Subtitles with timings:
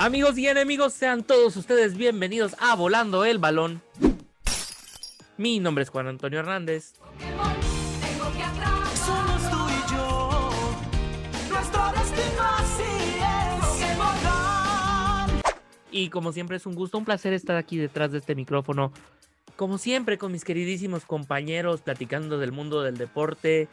[0.00, 3.82] Amigos y enemigos, sean todos ustedes bienvenidos a Volando el Balón.
[5.36, 6.94] Mi nombre es Juan Antonio Hernández.
[9.04, 10.30] Somos tú y yo,
[11.50, 12.82] nuestro destino así
[13.18, 13.96] es.
[13.96, 15.42] Pokémon
[15.90, 18.92] Y como siempre es un gusto, un placer estar aquí detrás de este micrófono.
[19.56, 23.66] Como siempre con mis queridísimos compañeros platicando del mundo del deporte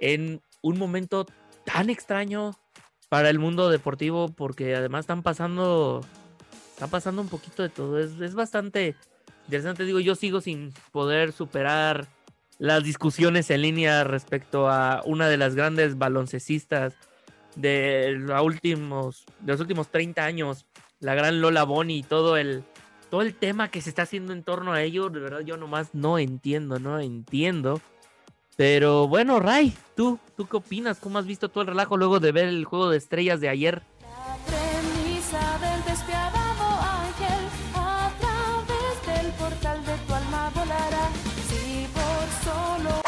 [0.00, 1.24] en un momento
[1.64, 2.58] tan extraño
[3.08, 6.02] para el mundo deportivo porque además están pasando
[6.78, 7.98] está pasando un poquito de todo.
[7.98, 8.94] Es, es bastante
[9.46, 9.84] interesante.
[9.84, 12.06] Digo, yo sigo sin poder superar
[12.58, 16.94] las discusiones en línea respecto a una de las grandes baloncestistas
[17.56, 20.66] de los últimos, de los últimos 30 años,
[21.00, 22.62] la gran Lola Bonnie y todo el,
[23.10, 25.08] todo el tema que se está haciendo en torno a ello.
[25.08, 27.80] De verdad, yo nomás no entiendo, no entiendo.
[28.58, 30.98] Pero bueno, Ray, ¿tú, ¿tú qué opinas?
[30.98, 33.82] ¿Cómo has visto todo el relajo luego de ver el juego de estrellas de ayer?
[34.02, 41.08] La premisa del despiadado ángel a través del portal de tu alma volará.
[41.48, 43.00] Si por solo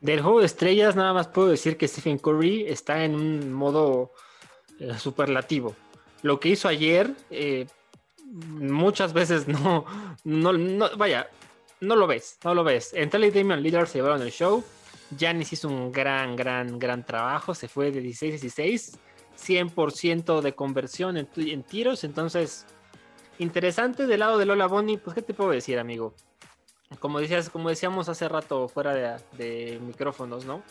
[0.00, 4.10] Del juego de estrellas, nada más puedo decir que Stephen Curry está en un modo
[4.80, 5.76] eh, superlativo.
[6.22, 7.68] Lo que hizo ayer, eh,
[8.24, 9.84] muchas veces no,
[10.24, 11.28] no, no- vaya,
[11.80, 12.92] no lo ves, no lo ves.
[12.96, 14.64] Y Damian Lillard se llevaron el show.
[15.16, 17.54] Giannis hizo un gran, gran, gran trabajo.
[17.54, 18.98] Se fue de 16 a 16,
[19.38, 22.04] 100% de conversión en, tiros.
[22.04, 22.66] Entonces,
[23.38, 24.98] interesante del lado de Lola Bonnie.
[24.98, 26.14] Pues, ¿qué te puedo decir, amigo?
[27.00, 30.62] como decías, como decíamos hace rato fuera de, micrófonos, ¿no?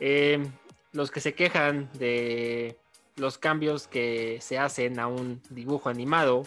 [0.00, 0.46] Eh,
[0.92, 2.78] los que se quejan de
[3.16, 6.44] los cambios que se hacen a un dibujo animado,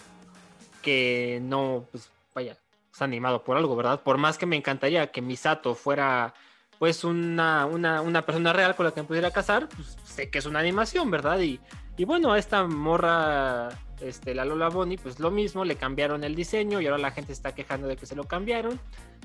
[0.81, 2.57] que no, pues vaya,
[2.93, 4.03] es animado por algo, ¿verdad?
[4.03, 6.33] Por más que me encantaría que Misato fuera
[6.79, 10.39] pues una, una, una persona real con la que me pudiera casar, pues sé que
[10.39, 11.39] es una animación, ¿verdad?
[11.39, 11.59] Y,
[11.97, 13.69] y bueno, a esta morra,
[14.01, 17.33] este, la Lola Bonnie, pues lo mismo, le cambiaron el diseño y ahora la gente
[17.33, 18.79] está quejando de que se lo cambiaron,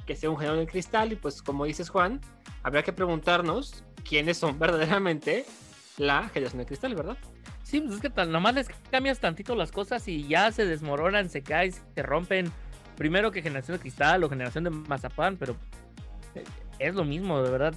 [0.07, 2.21] que sea un genio de cristal y pues como dices Juan,
[2.63, 5.45] habrá que preguntarnos quiénes son verdaderamente
[5.99, 7.19] la generación de cristal, ¿verdad?
[7.63, 11.29] Sí, pues es que tan, nomás les cambias tantito las cosas y ya se desmoronan,
[11.31, 12.51] se caen, se rompen.
[12.97, 15.57] Primero que generación de cristal o generación de mazapán, pero
[16.83, 17.75] es lo mismo, de verdad.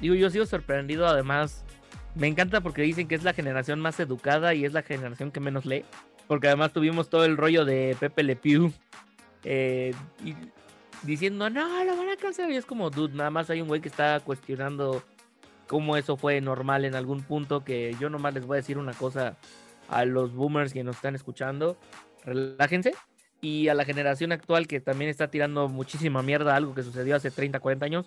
[0.00, 1.64] Digo, yo sigo sorprendido, además,
[2.14, 5.40] me encanta porque dicen que es la generación más educada y es la generación que
[5.40, 5.84] menos lee.
[6.26, 8.72] Porque además tuvimos todo el rollo de Pepe Le Pew
[9.44, 9.94] eh,
[10.24, 10.34] y
[11.02, 12.50] diciendo, no, lo van a cancelar.
[12.50, 15.02] Y es como, dude, nada más hay un güey que está cuestionando
[15.66, 17.64] cómo eso fue normal en algún punto.
[17.64, 19.36] Que yo nomás les voy a decir una cosa
[19.88, 21.78] a los boomers que nos están escuchando.
[22.24, 22.92] Relájense.
[23.40, 27.30] Y a la generación actual que también está tirando muchísima mierda algo que sucedió hace
[27.30, 28.06] 30, 40 años.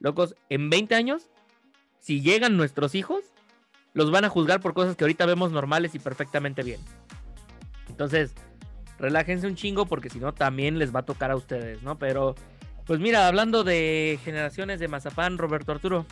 [0.00, 1.28] Locos, en 20 años,
[2.00, 3.24] si llegan nuestros hijos,
[3.92, 6.80] los van a juzgar por cosas que ahorita vemos normales y perfectamente bien.
[7.88, 8.34] Entonces,
[8.98, 11.98] relájense un chingo porque si no también les va a tocar a ustedes, ¿no?
[11.98, 12.34] Pero,
[12.84, 16.06] pues mira, hablando de generaciones de Mazapán, Roberto Arturo,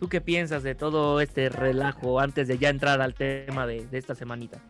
[0.00, 3.98] ¿tú qué piensas de todo este relajo antes de ya entrar al tema de, de
[3.98, 4.60] esta semanita?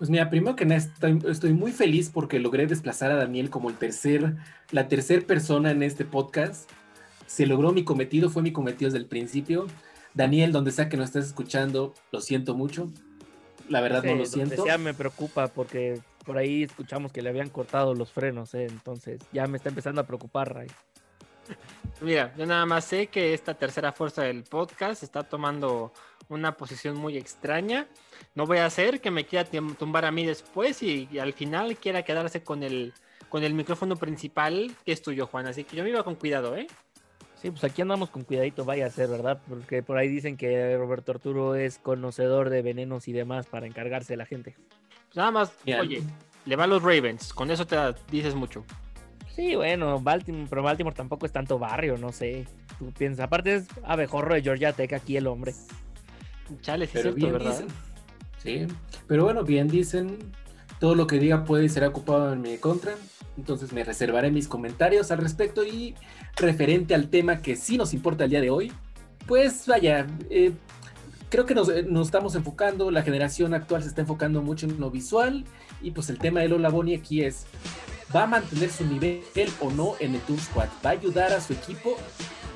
[0.00, 3.68] Pues mira, primero que nada estoy, estoy muy feliz porque logré desplazar a Daniel como
[3.68, 4.34] el tercer,
[4.70, 6.70] la tercer persona en este podcast.
[7.26, 9.66] Se logró mi cometido, fue mi cometido desde el principio.
[10.14, 12.90] Daniel, donde sea que nos estés escuchando, lo siento mucho.
[13.68, 14.64] La verdad no lo siento.
[14.64, 18.68] sea me preocupa porque por ahí escuchamos que le habían cortado los frenos, ¿eh?
[18.70, 20.68] entonces ya me está empezando a preocupar, Ray.
[22.00, 25.92] Mira, yo nada más sé que esta tercera fuerza del podcast está tomando
[26.30, 27.86] una posición muy extraña.
[28.34, 29.48] No voy a hacer que me quiera
[29.78, 32.94] tumbar a mí después y, y al final quiera quedarse con el,
[33.28, 35.46] con el micrófono principal que es tuyo, Juan.
[35.46, 36.66] Así que yo me iba con cuidado, ¿eh?
[37.40, 39.40] Sí, pues aquí andamos con cuidadito, vaya a ser, ¿verdad?
[39.48, 44.12] Porque por ahí dicen que Roberto Arturo es conocedor de venenos y demás para encargarse
[44.12, 44.56] de la gente.
[45.06, 45.80] Pues nada más, Bien.
[45.80, 46.02] oye,
[46.44, 47.32] le va a los Ravens.
[47.32, 47.76] Con eso te
[48.10, 48.64] dices mucho.
[49.34, 52.46] Sí, bueno, Baltimore, pero Baltimore tampoco es tanto barrio, no sé.
[52.78, 55.54] Tú piensas, aparte es abejorro de Georgia Tech aquí el hombre.
[56.60, 57.50] Chale, sí Pero cierto, bien ¿verdad?
[57.52, 57.66] dicen.
[58.42, 58.66] Sí,
[59.06, 60.18] pero bueno, bien dicen.
[60.78, 62.94] Todo lo que diga puede ser ocupado en mi contra.
[63.36, 65.94] Entonces me reservaré mis comentarios al respecto y
[66.36, 68.72] referente al tema que sí nos importa el día de hoy.
[69.26, 70.52] Pues vaya, eh,
[71.28, 74.80] creo que nos, eh, nos estamos enfocando, la generación actual se está enfocando mucho en
[74.80, 75.44] lo visual
[75.82, 77.46] y pues el tema de Lola Bonnie aquí es,
[78.14, 79.22] ¿va a mantener su nivel
[79.60, 80.68] o no en el Tour Squad?
[80.84, 81.96] ¿Va a ayudar a su equipo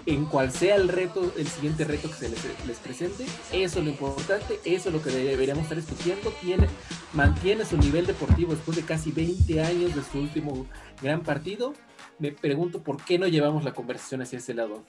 [0.07, 3.25] en cual sea el reto, el siguiente reto que se les, presente?
[3.53, 6.33] Eso es lo importante, eso es lo que deberíamos estar discutiendo.
[6.41, 6.67] Tiene,
[7.13, 10.67] mantiene su nivel deportivo después de casi 20 años de su último
[11.03, 11.75] gran partido.
[12.19, 14.85] me pregunto por qué no llevamos la conversación hacia ese lado.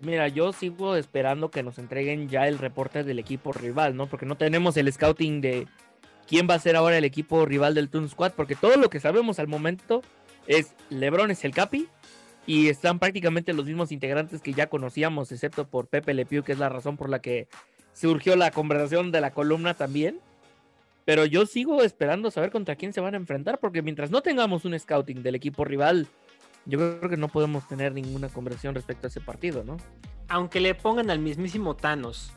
[0.00, 4.06] Mira, yo sigo esperando que nos entreguen ya el reporte del equipo rival, ¿no?
[4.06, 5.66] Porque no tenemos el scouting de
[6.28, 9.00] quién va a ser ahora el equipo rival del Toon Squad, porque todo lo que
[9.00, 10.02] sabemos al momento
[10.46, 11.88] es LeBron es el capi
[12.48, 16.52] y están prácticamente los mismos integrantes que ya conocíamos, excepto por Pepe Le Pew, que
[16.52, 17.46] es la razón por la que
[17.92, 20.18] surgió la conversación de la columna también.
[21.04, 24.64] Pero yo sigo esperando saber contra quién se van a enfrentar, porque mientras no tengamos
[24.64, 26.06] un scouting del equipo rival,
[26.64, 29.76] yo creo que no podemos tener ninguna conversación respecto a ese partido, ¿no?
[30.28, 32.32] Aunque le pongan al mismísimo Thanos,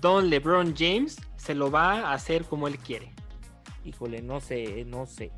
[0.00, 3.12] Don LeBron James se lo va a hacer como él quiere.
[3.84, 5.30] Híjole, no sé, no sé.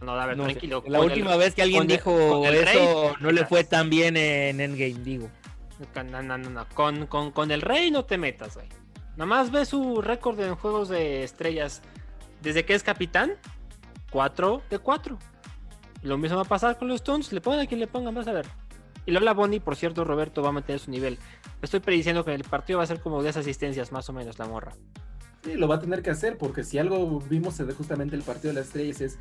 [0.00, 0.82] No, a ver, No tranquilo.
[0.86, 4.16] La última el- vez que alguien dijo el eso rey, no le fue tan bien
[4.16, 5.30] en Endgame, digo.
[5.94, 6.66] No, no, no.
[6.74, 8.68] Con, con, con el rey no te metas, güey.
[9.16, 11.82] Nada más ve su récord en juegos de estrellas.
[12.42, 13.32] Desde que es capitán,
[14.10, 15.18] 4 de 4.
[16.02, 17.32] Lo mismo va a pasar con los Stones.
[17.32, 18.46] Le pongan a quien le pongan, vas a ver.
[19.06, 21.18] Y Lola Bonnie, por cierto, Roberto va a mantener su nivel.
[21.62, 24.46] Estoy prediciendo que el partido va a ser como 10 asistencias, más o menos, la
[24.46, 24.72] morra.
[25.42, 28.60] Sí, lo va a tener que hacer, porque si algo vimos justamente el partido de
[28.60, 29.18] las estrellas es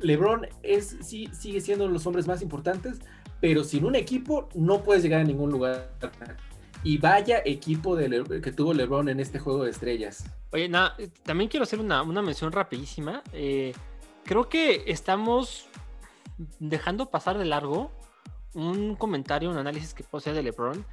[0.00, 2.98] LeBron es, sí, sigue siendo uno de los hombres más importantes,
[3.40, 5.90] pero sin un equipo no puedes llegar a ningún lugar.
[6.82, 10.24] Y vaya equipo que tuvo LeBron en este juego de estrellas.
[10.52, 13.22] Oye, nada, también quiero hacer una, una mención rapidísima.
[13.32, 13.74] Eh,
[14.24, 15.66] creo que estamos
[16.58, 17.90] dejando pasar de largo
[18.54, 20.84] un comentario, un análisis que posee de LeBron.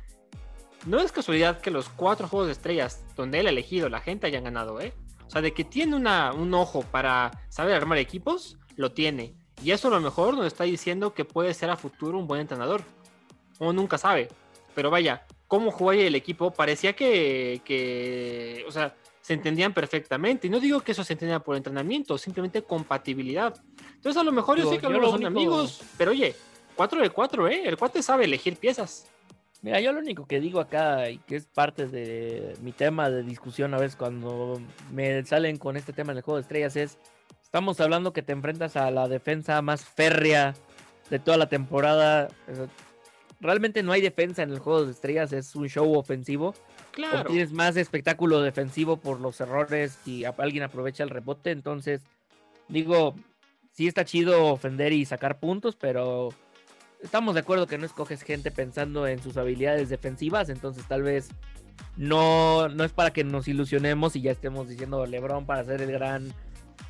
[0.85, 4.27] No es casualidad que los cuatro juegos de estrellas donde él ha elegido la gente
[4.27, 4.93] hayan ganado, ¿eh?
[5.25, 9.33] O sea, de que tiene una, un ojo para saber armar equipos, lo tiene.
[9.61, 12.41] Y eso a lo mejor nos está diciendo que puede ser a futuro un buen
[12.41, 12.81] entrenador.
[13.59, 14.29] Uno nunca sabe.
[14.75, 20.47] Pero vaya, cómo juega el equipo, parecía que, que, o sea, se entendían perfectamente.
[20.47, 23.53] Y no digo que eso se entendía por entrenamiento, simplemente compatibilidad.
[23.95, 26.33] Entonces a lo mejor yo sé que algunos lo son único- amigos, pero oye,
[26.75, 27.63] 4 de 4, ¿eh?
[27.65, 29.07] El cuate sabe elegir piezas.
[29.61, 33.23] Mira, yo lo único que digo acá y que es parte de mi tema de
[33.23, 34.61] discusión a veces cuando
[34.91, 36.97] me salen con este tema en el juego de estrellas es,
[37.41, 40.53] estamos hablando que te enfrentas a la defensa más férrea
[41.09, 42.27] de toda la temporada.
[43.39, 46.53] Realmente no hay defensa en el juego de estrellas, es un show ofensivo.
[46.91, 47.29] Claro.
[47.29, 51.51] Tienes más espectáculo defensivo por los errores y alguien aprovecha el rebote.
[51.51, 52.01] Entonces,
[52.67, 53.15] digo,
[53.71, 56.29] sí está chido ofender y sacar puntos, pero
[57.01, 60.49] estamos de acuerdo que no escoges gente pensando en sus habilidades defensivas.
[60.49, 61.29] Entonces, tal vez
[61.95, 65.91] no, no es para que nos ilusionemos y ya estemos diciendo LeBron para ser el
[65.91, 66.33] gran,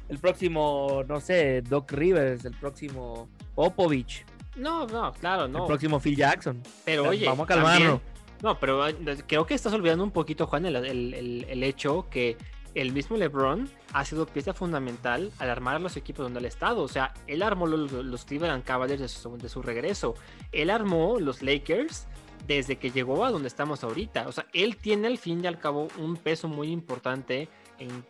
[0.09, 4.25] el próximo, no sé, Doc Rivers, el próximo Popovich,
[4.55, 5.67] No, no, claro, el no.
[5.67, 6.61] próximo Phil Jackson.
[6.85, 8.01] Pero oye, vamos a también-
[8.43, 8.95] no, pero eh,
[9.27, 12.37] creo que estás olvidando un poquito, Juan, el, el- el- el hecho que
[12.77, 16.83] el mismo LeBron ha sido pieza fundamental al armar los equipos donde él ha estado.
[16.83, 20.13] O sea, él armó los, Cleveland Cavaliers de su, de su regreso.
[20.51, 22.07] Él armó los Lakers
[22.45, 24.27] desde que llegó a donde estamos ahorita.
[24.27, 28.05] O sea, él tiene al fin y al cabo un peso muy importante en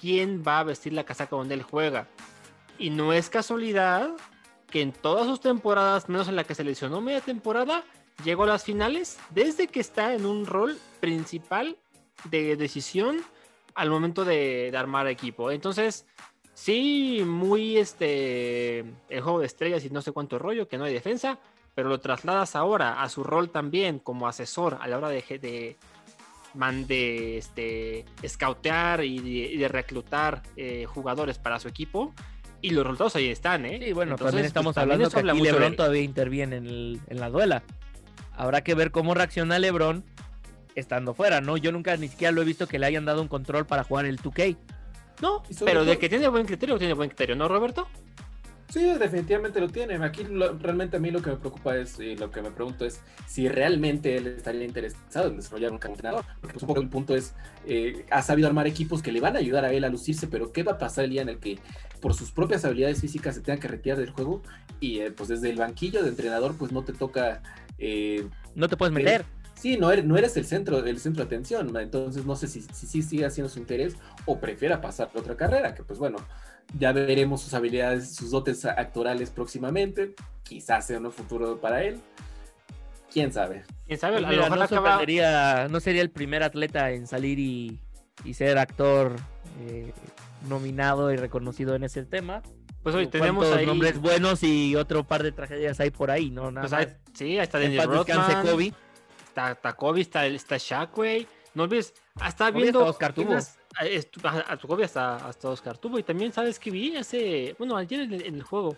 [0.00, 2.06] quién va a vestir la casaca donde él juega.
[2.78, 4.10] Y no es casualidad
[4.70, 7.82] que en todas sus temporadas, menos en la que se lesionó media temporada,
[8.24, 11.76] llegó a las finales desde que está en un rol principal
[12.30, 13.20] de decisión
[13.76, 15.50] al momento de, de armar equipo.
[15.50, 16.06] Entonces,
[16.54, 20.92] sí, muy este el juego de estrellas y no sé cuánto rollo, que no hay
[20.94, 21.38] defensa,
[21.74, 25.76] pero lo trasladas ahora a su rol también como asesor a la hora de, de,
[26.86, 28.04] de este,
[29.04, 32.14] y de, y de reclutar eh, jugadores para su equipo.
[32.62, 33.78] Y los resultados ahí están, ¿eh?
[33.84, 36.56] Sí, bueno, Entonces, también pues, estamos también hablando eso que habla aquí LeBron todavía interviene
[36.56, 37.62] en, el- en la duela.
[38.34, 40.02] Habrá que ver cómo reacciona LeBron
[40.76, 41.56] estando fuera, ¿no?
[41.56, 44.06] Yo nunca ni siquiera lo he visto que le hayan dado un control para jugar
[44.06, 44.56] el 2K.
[45.20, 47.88] No, pero de que tiene buen criterio, tiene buen criterio, ¿no, Roberto?
[48.68, 49.94] Sí, definitivamente lo tiene.
[50.04, 52.84] Aquí lo- realmente a mí lo que me preocupa es, y lo que me pregunto
[52.84, 56.24] es si realmente él estaría interesado en desarrollar un entrenador.
[56.40, 57.32] Porque pues, un poco el punto es,
[57.66, 60.52] eh, ha sabido armar equipos que le van a ayudar a él a lucirse, pero
[60.52, 61.58] ¿qué va a pasar el día en el que
[62.02, 64.42] por sus propias habilidades físicas se tenga que retirar del juego?
[64.80, 67.40] Y eh, pues desde el banquillo de entrenador pues no te toca...
[67.78, 69.24] eh, No te puedes Pero- meter.
[69.66, 71.80] Sí, no eres, no eres el centro, el centro de atención, ¿no?
[71.80, 75.74] entonces no sé si, si, sigue haciendo su interés o prefiera pasar a otra carrera,
[75.74, 76.18] que pues bueno,
[76.78, 81.98] ya veremos sus habilidades, sus dotes actorales próximamente, quizás sea un futuro para él,
[83.12, 83.64] quién sabe.
[83.88, 86.92] Quién sabe, Pues a lo mira, mejor no, acaba- sorprendería- no sería el primer atleta
[86.92, 87.80] en salir y,
[88.24, 89.16] y ser actor
[89.66, 89.92] eh,
[90.48, 92.40] nominado y reconocido en ese tema.
[92.84, 93.66] Pues hoy ¿Cuántos tenemos ahí.
[93.66, 96.52] nombres buenos y otro par de tragedias hay por ahí, ¿no?
[96.52, 98.72] Nada pues sí, ahí está Daniel Rodman, Kobe.
[99.36, 101.26] Está, está Kobe, está, está Shaq, güey.
[101.54, 102.80] No olvides, hasta Kobe viendo.
[102.80, 103.24] hasta Oscar Tubo.
[103.26, 103.58] apenas,
[104.48, 105.98] a- tu Kobe hasta, hasta Oscar Tubo.
[105.98, 106.96] Y también, ¿sabes que vi?
[106.96, 107.54] Hace.
[107.58, 108.76] Bueno, ayer en el, en el juego.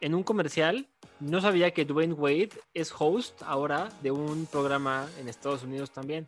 [0.00, 0.86] En un comercial.
[1.20, 6.26] no sabía que Dwayne Wade es host ahora de un programa en Estados Unidos también.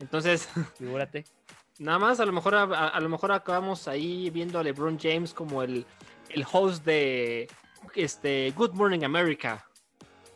[0.00, 1.24] Entonces, Figúrate.
[1.78, 5.34] nada más, a lo mejor, a, a lo mejor acabamos ahí viendo a LeBron James
[5.34, 5.84] como el,
[6.30, 7.48] el host de
[7.94, 9.66] este, Good Morning America.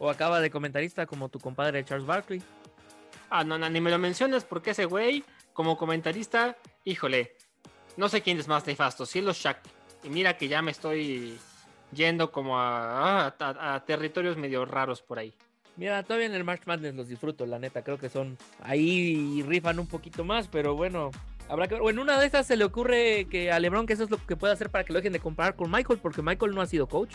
[0.00, 2.42] O acaba de comentarista como tu compadre Charles Barkley.
[3.28, 7.37] Ah, no, no, ni me lo mencionas porque ese güey, como comentarista, híjole,
[7.97, 9.59] no sé quién es más nefasto, si los Shaq.
[10.02, 11.38] Y mira que ya me estoy
[11.92, 15.33] yendo como a, a- a- a territorios medio raros por ahí.
[15.76, 17.83] Mira, todavía en el March Madness los disfruto, la neta.
[17.83, 21.11] Creo que son ahí rifan un poquito más, pero bueno,
[21.49, 21.83] habrá que ver.
[21.83, 24.19] O en una de esas se le ocurre que a LeBron que eso es lo
[24.26, 26.66] que puede hacer para que lo dejen de comparar con Michael, porque Michael no ha
[26.66, 27.12] sido coach.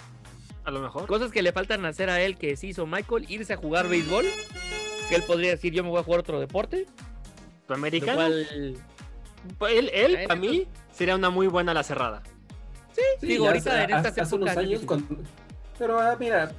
[0.65, 1.05] A lo mejor.
[1.07, 4.25] Cosas que le faltan hacer a él que sí hizo Michael, irse a jugar béisbol,
[5.09, 6.85] que él podría decir yo me voy a jugar otro deporte.
[7.67, 8.15] Lo Americano.
[8.15, 8.47] cual,
[9.69, 12.23] Él, él para mí, sería una muy buena la cerrada.
[12.93, 15.17] Sí, Digo, ahorita hace, en estas hace- hace unos años, cuando-
[15.77, 16.51] pero ah, mira,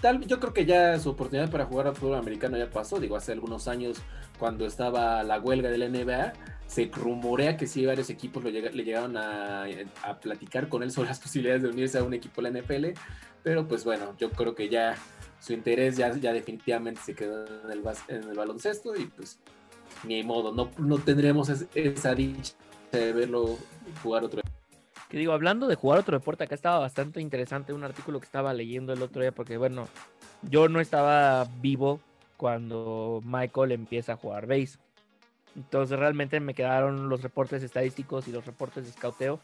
[0.00, 2.98] tal, yo creo que ya su oportunidad para jugar al fútbol americano ya pasó.
[2.98, 3.98] Digo, hace algunos años,
[4.38, 6.32] cuando estaba la huelga de la NBA,
[6.66, 9.66] se rumorea que sí varios equipos lo llega- le llegaron a,
[10.02, 12.94] a platicar con él sobre las posibilidades de unirse a un equipo de la NFL.
[13.42, 14.96] Pero pues bueno, yo creo que ya
[15.40, 19.38] su interés ya, ya definitivamente se quedó en el, en el baloncesto y pues
[20.04, 22.54] ni modo, no, no tendremos es- esa dicha
[22.92, 23.58] de verlo
[24.02, 24.40] jugar otro
[25.08, 28.54] que digo, hablando de jugar otro deporte, acá estaba bastante interesante un artículo que estaba
[28.54, 29.86] leyendo el otro día, porque bueno,
[30.42, 32.00] yo no estaba vivo
[32.38, 34.78] cuando Michael empieza a jugar base.
[35.54, 39.38] Entonces realmente me quedaron los reportes estadísticos y los reportes de scouteo.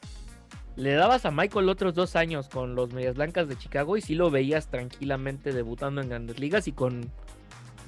[0.78, 4.14] Le dabas a Michael otros dos años con los Medias Blancas de Chicago y sí
[4.14, 7.11] lo veías tranquilamente debutando en grandes ligas y con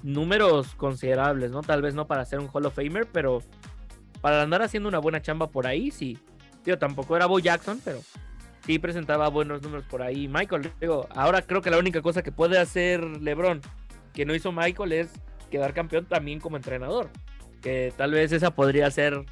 [0.03, 1.63] números considerables, ¿no?
[1.63, 3.45] Tal vez no para ser un Hall of Famer, pero
[4.21, 6.19] para andar haciendo una buena chamba por ahí, sí.
[6.65, 8.01] Tío, tampoco era Bo Jackson, pero
[8.67, 10.27] sí presentaba buenos números por ahí.
[10.27, 13.61] Michael, digo, ahora creo que la única cosa que puede hacer LeBron
[14.13, 15.13] que no hizo Michael es
[15.49, 17.09] quedar campeón también como entrenador.
[17.63, 19.25] Que tal vez esa podría ser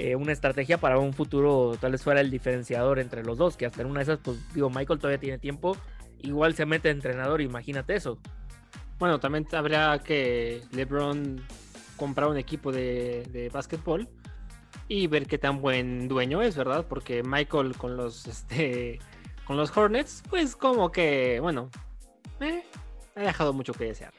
[0.00, 3.66] eh, una estrategia para un futuro, tal vez fuera el diferenciador entre los dos, que
[3.66, 5.76] hasta en una de esas, pues digo, Michael todavía tiene tiempo,
[6.20, 8.18] igual se mete entrenador, imagínate eso.
[8.98, 11.42] Bueno, también habría que LeBron
[11.96, 14.08] comprar un equipo de, de básquetbol
[14.88, 16.86] y ver qué tan buen dueño es, ¿verdad?
[16.88, 18.98] Porque Michael con los este
[19.44, 21.68] con los Hornets, pues como que, bueno,
[22.40, 22.62] eh,
[23.16, 24.12] ha dejado mucho que desear.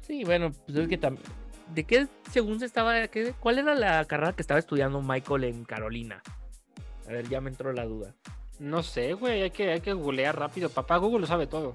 [0.00, 1.24] Sí, bueno, pues es que también.
[1.74, 3.08] ¿De qué según se estaba?
[3.08, 6.22] qué- ¿Cuál era la carrera que estaba estudiando Michael en Carolina?
[7.08, 8.14] A ver, ya me entró la duda.
[8.58, 10.68] No sé, güey, hay que, hay que googlear rápido.
[10.68, 11.74] Papá Google lo sabe todo.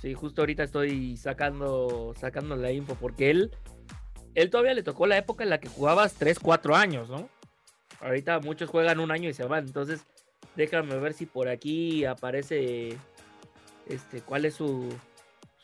[0.00, 3.50] Sí, justo ahorita estoy sacando, sacando la info porque él,
[4.34, 7.28] él todavía le tocó la época en la que jugabas 3, 4 años, ¿no?
[8.00, 10.04] Ahorita muchos juegan un año y se van, entonces
[10.56, 12.96] déjame ver si por aquí aparece,
[13.86, 14.88] este, cuál es su,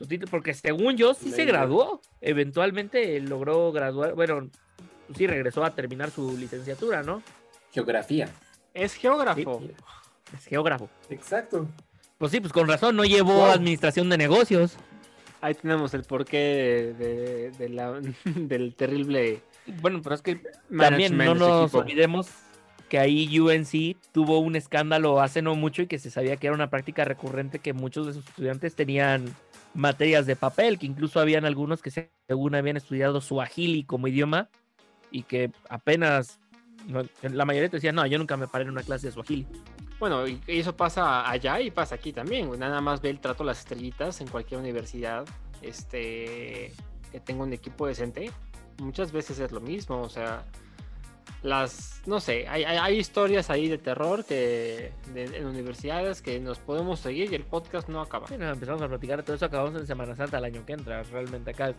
[0.03, 4.51] su título, porque según yo sí se graduó, eventualmente logró graduar, bueno,
[5.17, 7.23] sí regresó a terminar su licenciatura, ¿no?
[7.73, 8.29] Geografía.
[8.75, 9.61] Es geógrafo.
[9.61, 9.71] Sí.
[10.37, 10.89] Es geógrafo.
[11.09, 11.67] Exacto.
[12.19, 13.45] Pues sí, pues con razón, no llevó Wow.
[13.53, 14.77] administración de negocios.
[15.41, 19.41] Ahí tenemos el porqué de, de- de la- del terrible
[19.81, 20.41] Bueno, pero es que
[20.77, 22.29] También no nos olvidemos
[22.89, 26.55] que ahí UNC tuvo un escándalo hace no mucho y que se sabía que era
[26.55, 29.25] una práctica recurrente que muchos de sus estudiantes tenían
[29.75, 34.49] materias de papel, que incluso habían algunos que se- según habían estudiado suajili como idioma
[35.11, 36.39] y que apenas
[37.23, 39.47] la mayoría te decía, no, yo nunca me paré en una clase de suajili.
[40.01, 42.51] Bueno, y eso pasa allá y pasa aquí también.
[42.59, 45.25] Nada más ve el trato las estrellitas en cualquier universidad
[45.61, 46.73] este,
[47.13, 48.33] que tenga un equipo decente.
[48.79, 50.01] Muchas veces es lo mismo.
[50.03, 50.45] O sea,
[51.43, 56.39] las, no sé, hay, hay- hay historias ahí de terror que de- en universidades que
[56.41, 58.27] nos podemos seguir y el podcast no acaba.
[58.29, 61.03] Bueno, empezamos a platicar de todo eso, acabamos en Semana Santa el año que entra,
[61.05, 61.75] realmente acá.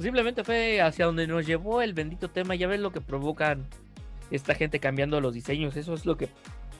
[0.00, 3.66] Simplemente fue hacia donde nos llevó el bendito tema, ya ves lo que provocan
[4.30, 6.28] esta gente cambiando los diseños, eso es lo que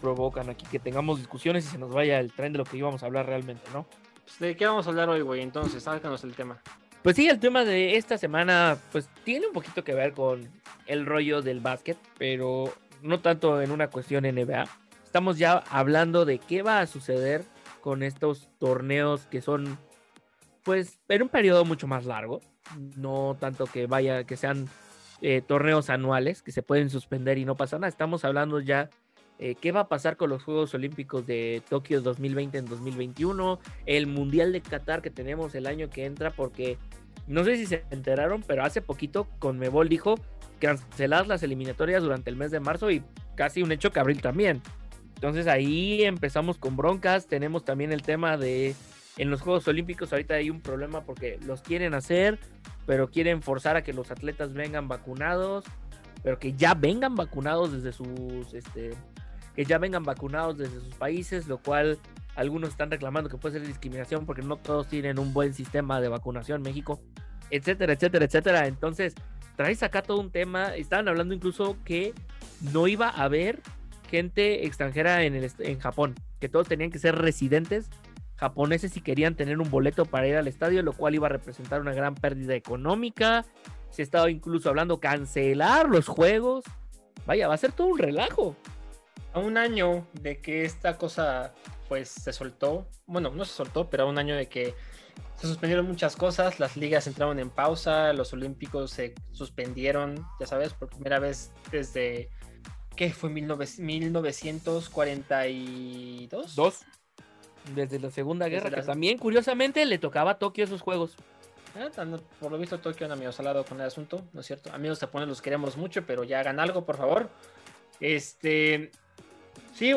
[0.00, 3.02] provocan aquí, que tengamos discusiones y se nos vaya el tren de lo que íbamos
[3.02, 3.86] a hablar realmente, ¿no?
[4.24, 5.42] Pues, ¿De qué vamos a hablar hoy, güey?
[5.42, 6.58] Entonces, sácanos el tema.
[7.02, 10.50] Pues sí, el tema de esta semana, pues tiene un poquito que ver con
[10.86, 14.64] el rollo del básquet, pero no tanto en una cuestión NBA.
[15.02, 17.42] Estamos ya hablando de qué va a suceder
[17.80, 19.78] con estos torneos que son,
[20.62, 22.42] pues, en un periodo mucho más largo.
[22.96, 24.68] No tanto que vaya, que sean
[25.22, 27.88] eh, torneos anuales que se pueden suspender y no pasa nada.
[27.88, 28.90] Estamos hablando ya
[29.42, 34.06] eh, qué va a pasar con los Juegos Olímpicos de Tokio 2020 en 2021, el
[34.06, 36.76] Mundial de Qatar que tenemos el año que entra, porque
[37.26, 40.16] no sé si se enteraron, pero hace poquito Conmebol dijo
[40.58, 43.02] cancelar las eliminatorias durante el mes de marzo y
[43.34, 44.60] casi un hecho que abril también.
[45.14, 48.74] Entonces ahí empezamos con broncas, tenemos también el tema de
[49.16, 52.38] en los Juegos Olímpicos ahorita hay un problema porque los quieren hacer,
[52.84, 55.64] pero quieren forzar a que los atletas vengan vacunados,
[56.22, 58.92] pero que ya vengan vacunados desde sus, este,
[59.54, 61.98] que ya vengan vacunados desde sus países, lo cual
[62.36, 66.08] algunos están reclamando que puede ser discriminación porque no todos tienen un buen sistema de
[66.08, 67.00] vacunación en México,
[67.50, 68.66] etcétera, etcétera, etcétera.
[68.66, 69.14] Entonces,
[69.56, 72.14] traes acá todo un tema, estaban hablando incluso que
[72.72, 73.60] no iba a haber
[74.08, 77.90] gente extranjera en, el, en Japón, que todos tenían que ser residentes
[78.40, 81.82] japoneses si querían tener un boleto para ir al estadio, lo cual iba a representar
[81.82, 83.44] una gran pérdida económica.
[83.90, 86.64] Se estaba incluso hablando cancelar los juegos.
[87.26, 88.56] Vaya, va a ser todo un relajo.
[89.32, 91.54] A un año de que esta cosa
[91.88, 94.74] pues se soltó, bueno, no se soltó, pero a un año de que
[95.36, 100.72] se suspendieron muchas cosas, las ligas entraron en pausa, los olímpicos se suspendieron, ya sabes,
[100.74, 102.30] por primera vez desde,
[102.96, 103.30] ¿qué fue?
[103.30, 106.54] 19 1942.
[106.54, 106.80] Dos.
[107.74, 111.14] Desde la Segunda Desde Guerra, la- que también curiosamente le tocaba a Tokio esos juegos.
[111.76, 111.88] Ah,
[112.40, 114.72] por lo visto Tokio anda medio salado con el asunto, ¿no es cierto?
[114.72, 117.28] Amigos japoneses los queremos mucho, pero ya hagan algo, por favor.
[118.00, 118.90] Este,
[119.74, 119.94] sí,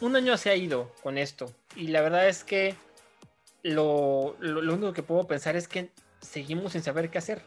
[0.00, 2.74] un, año se ha ido con esto y la verdad es que
[3.62, 5.90] lo, lo- lo único que puedo pensar es que
[6.20, 7.42] seguimos sin saber qué hacer.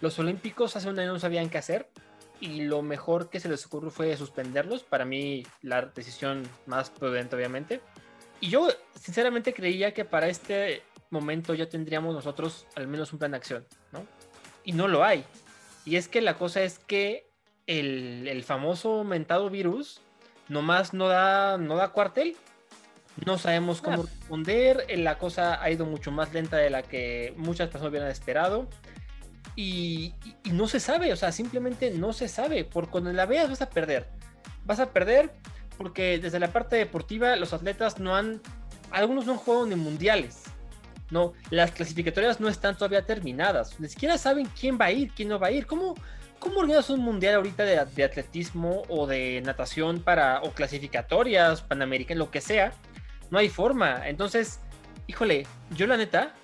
[0.00, 1.88] Los olímpicos hace un año no sabían qué hacer
[2.40, 4.84] y lo mejor que se les ocurrió fue suspenderlos.
[4.84, 7.80] Para mí la decisión más prudente, obviamente.
[8.40, 8.68] Y yo
[9.00, 13.66] sinceramente creía que para este momento ya tendríamos nosotros al menos un plan de acción,
[13.92, 14.06] ¿no?
[14.64, 15.24] Y no lo hay.
[15.84, 17.28] Y es que la cosa es que
[17.66, 20.00] el, el famoso mentado virus
[20.48, 22.36] nomás no da, no da cuartel.
[23.26, 24.84] No sabemos cómo responder.
[24.88, 28.68] eh, La cosa ha ido mucho más lenta de la que muchas personas hubieran esperado.
[29.56, 32.64] Y, y- y no se sabe, o sea, simplemente no se sabe.
[32.64, 34.08] Por cuando la veas vas a perder.
[34.64, 35.30] Vas a perder
[35.76, 38.40] porque desde la parte deportiva los atletas no han,
[38.90, 40.44] algunos no han jugado ni mundiales.
[41.10, 43.80] No, las clasificatorias no están todavía terminadas.
[43.80, 45.66] Ni siquiera saben quién va a ir, quién no va a ir.
[45.66, 45.94] ¿Cómo,
[46.38, 52.30] cómo organizas un mundial ahorita de, atletismo o de natación para, o clasificatorias, panamericanas, lo
[52.30, 52.72] que sea?
[53.30, 54.08] No hay forma.
[54.08, 54.60] Entonces,
[55.06, 56.34] híjole, yo la neta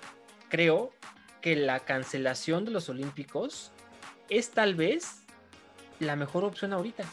[0.49, 0.93] creo
[1.41, 3.71] que la cancelación de los Olímpicos
[4.29, 5.23] es tal vez
[5.99, 7.03] la mejor opción ahorita.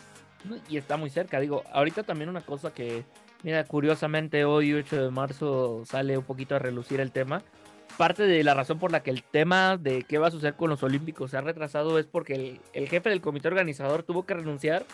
[0.69, 1.41] Y está muy cerca.
[1.41, 3.05] Digo, ahorita también una cosa que,
[3.43, 7.43] mira, curiosamente hoy 8 de marzo sale un poquito a relucir el tema.
[7.99, 10.71] Parte de la razón por la que el tema de qué va a suceder con
[10.71, 14.35] los Olímpicos se ha retrasado es porque el, el jefe del comité organizador tuvo que
[14.35, 14.85] renunciar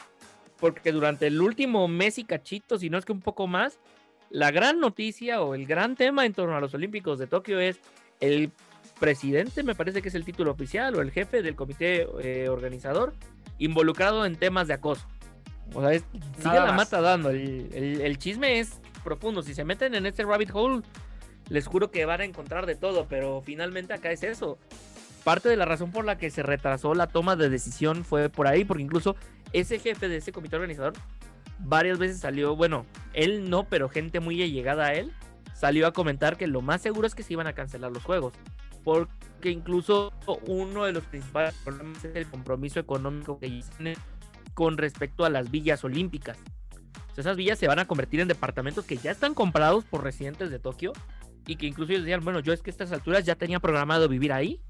[0.60, 3.78] porque durante el último mes y cachito, si no es que un poco más,
[4.30, 7.78] la gran noticia o el gran tema en torno a los Olímpicos de Tokio es
[8.20, 8.50] el
[8.98, 13.14] presidente, me parece que es el título oficial, o el jefe del comité eh, organizador,
[13.58, 15.06] involucrado en temas de acoso.
[15.72, 16.04] O sea, es-
[16.38, 16.74] sigue la más.
[16.76, 17.30] mata dando.
[17.30, 19.42] El, el- el chisme es profundo.
[19.42, 20.82] Si se meten en este rabbit hole,
[21.48, 23.06] les juro que van a encontrar de todo.
[23.08, 24.58] Pero finalmente acá es eso.
[25.24, 28.46] Parte de la razón por la que se retrasó la toma de decisión fue por
[28.46, 29.16] ahí, porque incluso
[29.52, 30.94] ese jefe de ese comité organizador
[31.58, 35.12] varias veces salió, bueno, él no, pero gente muy allegada a él
[35.54, 38.32] salió a comentar que lo más seguro es que se iban a cancelar los juegos.
[38.84, 40.12] Porque incluso
[40.46, 43.96] uno de los principales problemas es el compromiso económico que tienen
[44.54, 46.38] con respecto a las villas olímpicas.
[47.16, 50.60] Esas villas se van a convertir en departamentos que ya están comprados por residentes de
[50.60, 50.92] Tokio
[51.48, 54.06] y que incluso ellos decían, bueno, yo es que a estas alturas ya tenía programado
[54.08, 54.60] vivir ahí.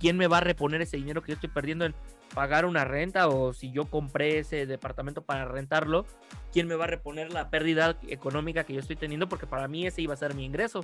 [0.00, 1.94] ¿Quién me va a reponer ese dinero que yo estoy perdiendo en
[2.34, 6.04] pagar una renta o si yo compré ese departamento para rentarlo?
[6.52, 9.28] ¿Quién me va a reponer la pérdida económica que yo estoy teniendo?
[9.28, 10.80] Porque para mí ese iba a ser mi ingreso.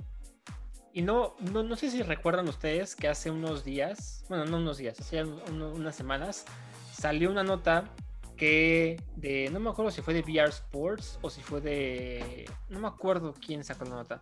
[0.93, 4.79] Y no, no, no sé si recuerdan ustedes que hace unos días, bueno, no unos
[4.79, 6.45] días, hace un- un- unas semanas,
[6.93, 7.85] salió una nota
[8.37, 12.81] que de, no me acuerdo si fue de VR Sports o si fue de, no
[12.81, 14.21] me acuerdo quién sacó la nota,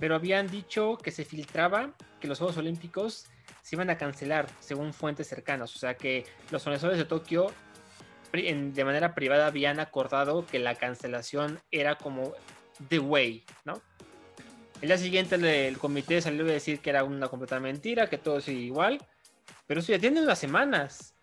[0.00, 3.26] pero habían dicho que se filtraba que los Juegos Olímpicos
[3.62, 7.52] se iban a cancelar según fuentes cercanas, o sea que los organizadores de Tokio
[8.32, 12.32] de manera privada habían acordado que la cancelación era como
[12.88, 13.82] the way, ¿no?
[14.80, 18.18] El día siguiente el, el comité salió a decir que era una completa mentira, que
[18.18, 18.98] todo sigue igual.
[19.66, 21.14] Pero eso ya tiene unas semanas.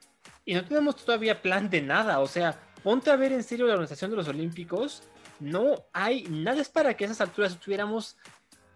[0.46, 2.20] Y no tenemos todavía plan de nada.
[2.20, 5.04] O sea, ponte a ver en serio la organización de los Olímpicos.
[5.40, 6.62] No hay nada.
[6.62, 8.16] Es para que a esas alturas tuviéramos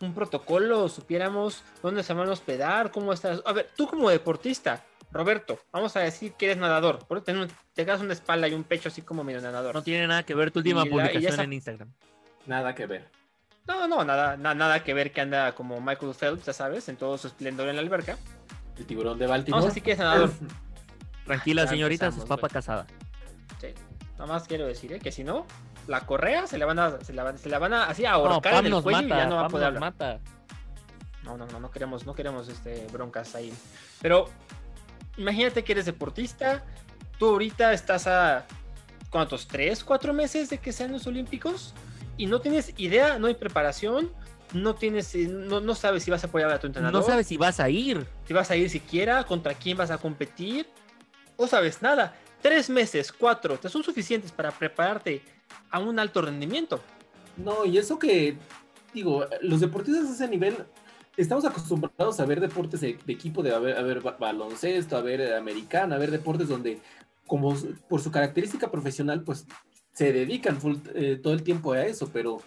[0.01, 3.41] un protocolo, supiéramos dónde se van a hospedar, cómo estás.
[3.45, 6.99] A ver, tú como deportista, Roberto, vamos a decir que eres nadador.
[7.07, 9.75] Por eso te, quedas una espalda y un pecho así como medio nadador.
[9.75, 11.93] No tiene nada que ver tu última Y la- y publicación esa- en Instagram.
[12.45, 13.09] Nada que ver.
[13.67, 16.95] No, no, nada, na- nada que ver que anda como Michael Phelps, ya sabes, en
[16.97, 18.17] todo su esplendor en la alberca.
[18.77, 19.59] El tiburón de Baltimore.
[19.59, 20.31] Vamos a decir que es nadador.
[21.25, 22.87] Tranquila, Ya señorita, su papa casada.
[23.59, 23.67] Sí.
[24.13, 24.99] Nada más quiero decir ¿eh?
[24.99, 25.45] que si no,
[25.87, 28.13] la correa, se la van a, se la van, se la van a así a
[28.13, 29.81] ahorcar Pam en el cuello y ya no va a poder hablar.
[29.81, 30.19] mata.
[31.23, 33.53] No, no, no, no queremos, no queremos este, broncas ahí.
[34.01, 34.29] Pero
[35.17, 36.63] imagínate que eres deportista,
[37.19, 38.45] tú ahorita estás a
[39.11, 39.47] ¿cuántos?
[39.47, 41.75] ¿Tres, cuatro meses de que sean los Olímpicos?
[42.17, 44.11] Y no tienes idea, no hay preparación,
[44.53, 47.27] no tienes, eh, no, no sabes si vas a apoyar a tu entrenador, No sabes
[47.27, 48.05] si vas a ir.
[48.25, 50.67] si vas a ir siquiera, contra quién vas a competir,
[51.37, 52.15] no sabes nada.
[52.41, 55.21] Tres meses, cuatro, te son suficientes para prepararte
[55.69, 56.79] a un alto rendimiento.
[57.37, 58.37] No, y eso que,
[58.93, 60.55] digo, los deportistas a ese nivel,
[61.17, 64.97] estamos acostumbrados a ver deportes de, de equipo, de a ver, a ver ba- baloncesto,
[64.97, 66.79] a ver americano, a ver deportes donde,
[67.25, 67.55] como
[67.87, 69.45] por su característica profesional, pues
[69.93, 70.57] se dedican
[70.93, 72.41] eh, todo el tiempo a eso, pero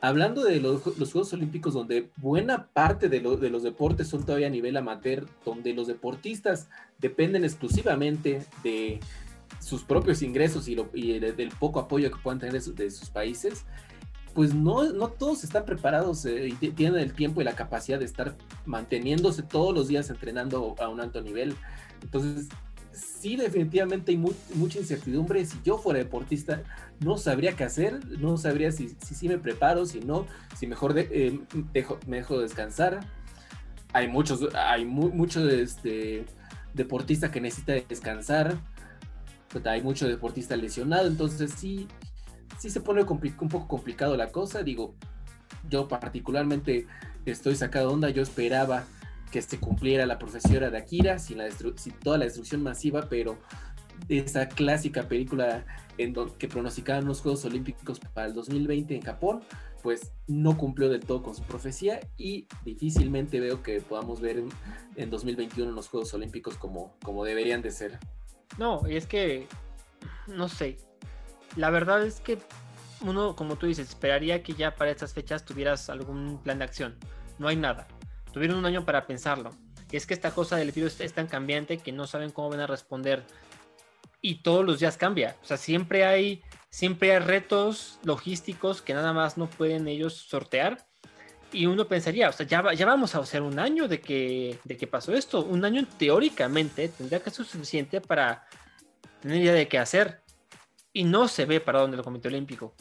[0.00, 4.24] hablando de los, ju- los Juegos Olímpicos, donde buena parte de, de los deportes son
[4.24, 8.98] todavía a nivel amateur, donde los deportistas dependen exclusivamente de
[9.62, 13.64] sus propios ingresos y, del poco apoyo que puedan tener de, su- de sus países,
[14.34, 17.98] pues no, no todos están preparados eh, y ti- tienen el tiempo y la capacidad
[17.98, 18.34] de estar
[18.66, 21.54] manteniéndose todos los días entrenando a un alto nivel.
[22.02, 22.48] Entonces,
[22.92, 25.44] sí, definitivamente hay mu- mucha incertidumbre.
[25.44, 26.62] Si yo fuera deportista,
[27.00, 30.26] no sabría qué hacer, no sabría si si, sí me preparo, si no,
[30.58, 31.38] si mejor eh,
[32.06, 33.00] me dejo descansar.
[33.92, 36.24] Hay muchos, hay mu- mucho este,
[36.74, 38.56] deportista que necesita descansar.
[39.52, 41.86] Pues, Hay mucho deportista lesionado, entonces sí,
[42.58, 44.62] sí se pone un poco complicado la cosa.
[44.62, 44.94] Digo,
[45.68, 46.86] yo particularmente
[47.26, 48.10] estoy sacado de onda.
[48.10, 48.84] Yo esperaba
[49.30, 53.38] que se cumpliera la profecía de Akira sin, la sin toda la destrucción masiva, pero
[54.08, 55.64] esa clásica película
[56.38, 59.42] que pronosticaban los Juegos Olímpicos para el 2020 en Japón,
[59.82, 64.48] pues no cumplió del todo con su profecía y difícilmente veo que podamos ver en,
[64.96, 67.98] en 2021 los Juegos Olímpicos como, como deberían de ser.
[68.58, 69.46] No, es que,
[70.26, 70.78] no sé,
[71.56, 72.38] la verdad es que
[73.02, 76.96] uno, como tú dices, esperaría que ya para estas fechas tuvieras algún plan de acción.
[77.38, 77.88] No hay nada.
[78.32, 79.50] Tuvieron un año para pensarlo.
[79.90, 82.66] Es que esta cosa del virus es tan cambiante que no saben cómo van a
[82.66, 83.24] responder.
[84.20, 85.36] Y todos los días cambia.
[85.42, 90.86] O sea, siempre hay, siempre hay retos logísticos que nada más no pueden ellos sortear.
[91.52, 94.76] Y uno pensaría, o sea, ya, ya vamos a hacer un año de que, de
[94.76, 95.44] que pasó esto.
[95.44, 98.46] Un año teóricamente tendría que ser suficiente para
[99.20, 100.20] tener idea de qué hacer.
[100.94, 102.74] Y no se ve para dónde el Comité Olímpico.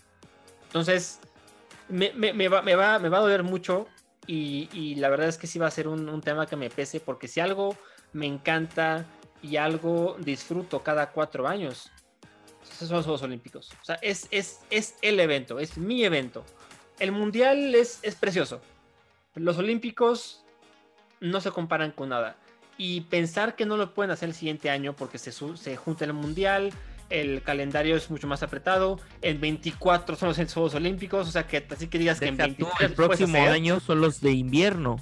[0.68, 1.20] Entonces,
[1.90, 3.88] me, me- me va, me, va, me va a doler mucho.
[4.26, 6.70] Y, y la verdad es que sí va a ser un, un tema que me
[6.70, 7.02] pese.
[7.02, 7.76] Porque si algo
[8.14, 9.06] me encanta
[9.44, 11.92] y algo disfruto cada cuatro años,
[12.72, 13.70] esos son los Juegos Olímpicos.
[13.82, 16.46] O sea, es, es, es el evento, es mi evento.
[17.02, 18.62] El Mundial es, es precioso.
[19.36, 20.44] Los Olímpicos
[21.20, 22.36] no se comparan con nada.
[22.78, 26.14] Y pensar que no lo pueden hacer el siguiente año porque se, se junta el
[26.14, 26.72] Mundial,
[27.10, 31.66] el calendario es mucho más apretado, en 24 son los Juegos Olímpicos, o sea que
[31.70, 33.50] así que digas que en Deja tú, 23 el próximo hacer.
[33.50, 34.98] año son los de invierno.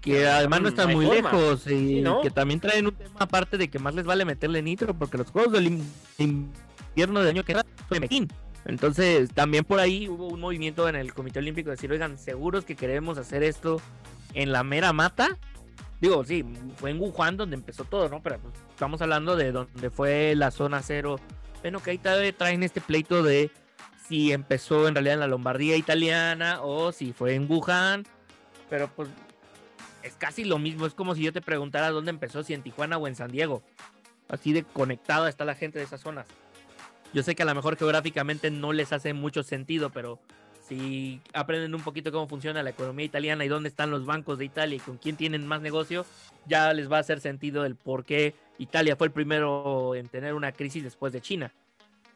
[0.00, 1.32] Que No, además no están muy forma.
[1.32, 1.66] lejos.
[1.66, 2.20] Y Sí, ¿no?
[2.22, 4.94] que también traen un tema aparte de que más les vale meterle nitro.
[4.94, 5.84] Porque los juegos in-
[6.18, 8.28] invierno del año que entra son de.
[8.64, 12.64] Entonces, también por ahí hubo un movimiento en el Comité Olímpico de decir, oigan, seguros
[12.64, 13.80] que queremos hacer esto
[14.34, 15.38] en la mera mata.
[16.00, 16.44] Digo, sí,
[16.76, 18.22] fue en Wuhan donde empezó todo, ¿no?
[18.22, 21.18] Pero pues, estamos hablando de donde fue la zona cero.
[21.62, 23.50] Bueno, que ahí traen este pleito de
[24.08, 28.06] si empezó en realidad en la Lombardía italiana o si fue en Wuhan.
[28.70, 29.08] Pero pues
[30.02, 30.86] es casi lo mismo.
[30.86, 33.62] Es como si yo te preguntara dónde empezó, si en Tijuana o en San Diego.
[34.28, 36.26] Así de conectada está la gente de esas zonas.
[37.12, 40.20] Yo sé que a lo mejor geográficamente no les hace mucho sentido, pero
[40.68, 44.44] si aprenden un poquito cómo funciona la economía italiana y dónde están los bancos de
[44.44, 46.04] Italia y con quién tienen más negocio,
[46.46, 50.34] ya les va a hacer sentido el por qué Italia fue el primero en tener
[50.34, 51.52] una crisis después de China.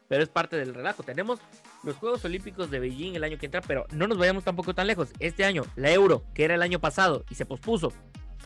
[0.07, 1.01] Pero es parte del relajo.
[1.01, 1.39] Tenemos
[1.83, 4.85] los Juegos Olímpicos de Beijing el año que entra, pero no nos vayamos tampoco tan
[4.85, 5.09] lejos.
[5.17, 7.91] Este año, la Euro, que era el año pasado y se pospuso.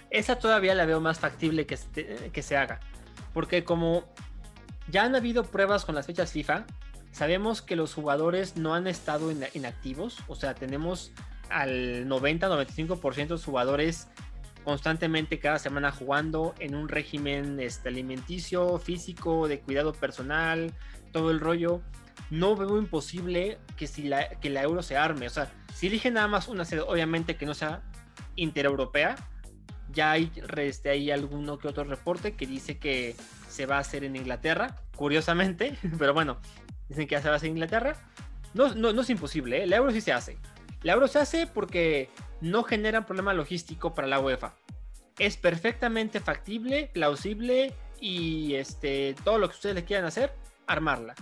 [0.10, 2.80] Esa todavía la veo más factible que se, que se haga.
[3.34, 4.06] Porque como
[4.89, 6.65] ya han habido pruebas con las fechas FIFA,
[7.12, 10.17] sabemos que los jugadores no han estado ina- inactivos.
[10.28, 11.12] O sea, tenemos
[11.50, 14.08] al 90-95% de los jugadores
[14.63, 20.73] constantemente cada semana jugando en un régimen este, alimenticio, físico, de cuidado personal,
[21.13, 21.82] todo el rollo.
[22.30, 25.28] No veo imposible que, si la, euro se arme.
[25.28, 27.82] O sea, si eligen nada más una sede, obviamente que no sea
[28.36, 29.15] intereuropea,
[29.93, 33.15] ya hay, este, hay alguno que otro reporte que dice que
[33.58, 36.38] se va a hacer en Inglaterra, curiosamente, pero bueno,
[36.88, 37.96] dicen que ya se va a hacer en Inglaterra.
[38.54, 39.67] No, no, no es imposible, ¿eh?
[39.67, 40.38] la euro sí se hace.
[40.84, 44.54] La euro se hace porque no genera un problema logístico para la UEFA.
[45.17, 50.34] Es perfectamente factible, plausible y este, todo lo que ustedes le quieran hacer,
[50.67, 51.15] armarla.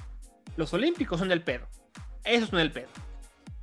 [0.58, 1.67] Los olímpicos son del pedo.
[2.26, 2.89] Eso es no el pedo.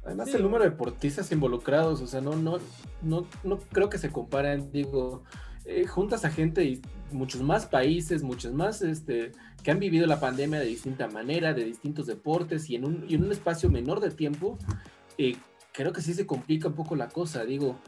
[0.04, 0.36] Además, Sí.
[0.36, 2.58] el número de deportistas involucrados, o sea, no, no,
[3.02, 4.72] no, no creo que se comparen.
[4.72, 5.22] Digo,
[5.64, 6.80] eh, juntas a gente y
[7.12, 11.64] muchos más países, muchos más este, que han vivido la pandemia de distinta manera, de
[11.64, 14.58] distintos deportes y en un, y en un espacio menor de tiempo,
[15.18, 15.36] eh,
[15.72, 17.44] creo que sí se complica un poco la cosa.
[17.44, 17.78] Digo,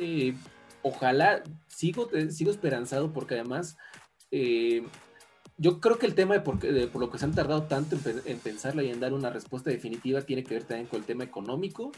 [0.00, 0.34] eh,
[0.82, 3.76] ojalá, sigo, eh, sigo esperanzado porque además
[4.30, 4.82] eh,
[5.58, 7.64] yo creo que el tema de por, qué- de por lo que se han tardado
[7.64, 11.06] tanto en, en y en dar una respuesta definitiva tiene que ver también con el
[11.06, 11.92] tema económico.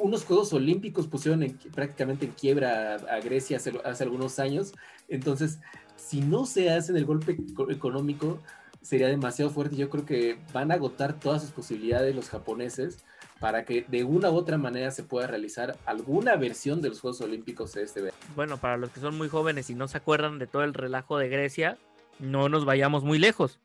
[0.00, 4.72] Unos Juegos Olímpicos pusieron en- prácticamente en quiebra a, Grecia hace, algunos años.
[5.08, 5.58] Entonces,
[5.96, 8.38] si no se hace el golpe eco- económico,
[8.82, 9.76] sería demasiado fuerte.
[9.76, 13.04] Yo creo que van a agotar todas sus posibilidades los japoneses
[13.38, 17.20] para que de una u otra manera se pueda realizar alguna versión de los Juegos
[17.20, 18.18] Olímpicos de este verano.
[18.36, 21.18] Bueno, para los que son muy jóvenes y no se acuerdan de todo el relajo
[21.18, 21.78] de Grecia,
[22.18, 23.58] no nos vayamos muy lejos.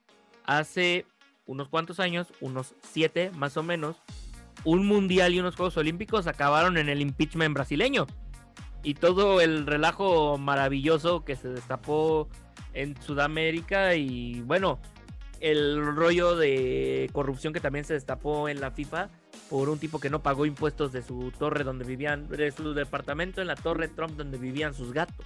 [0.46, 1.06] Hace
[1.46, 3.98] unos cuantos años, unos siete más o menos,
[4.66, 8.08] un mundial y unos Juegos Olímpicos acabaron en el impeachment brasileño.
[8.84, 12.28] Y todo el relajo maravilloso que se destapó
[12.74, 14.80] en Sudamérica y bueno,
[15.40, 19.10] el rollo de corrupción que también se destapó en la FIFA
[19.50, 23.42] por un tipo que no pagó impuestos de su torre donde vivían, de su departamento
[23.42, 25.26] en la torre Trump donde vivían sus gatos.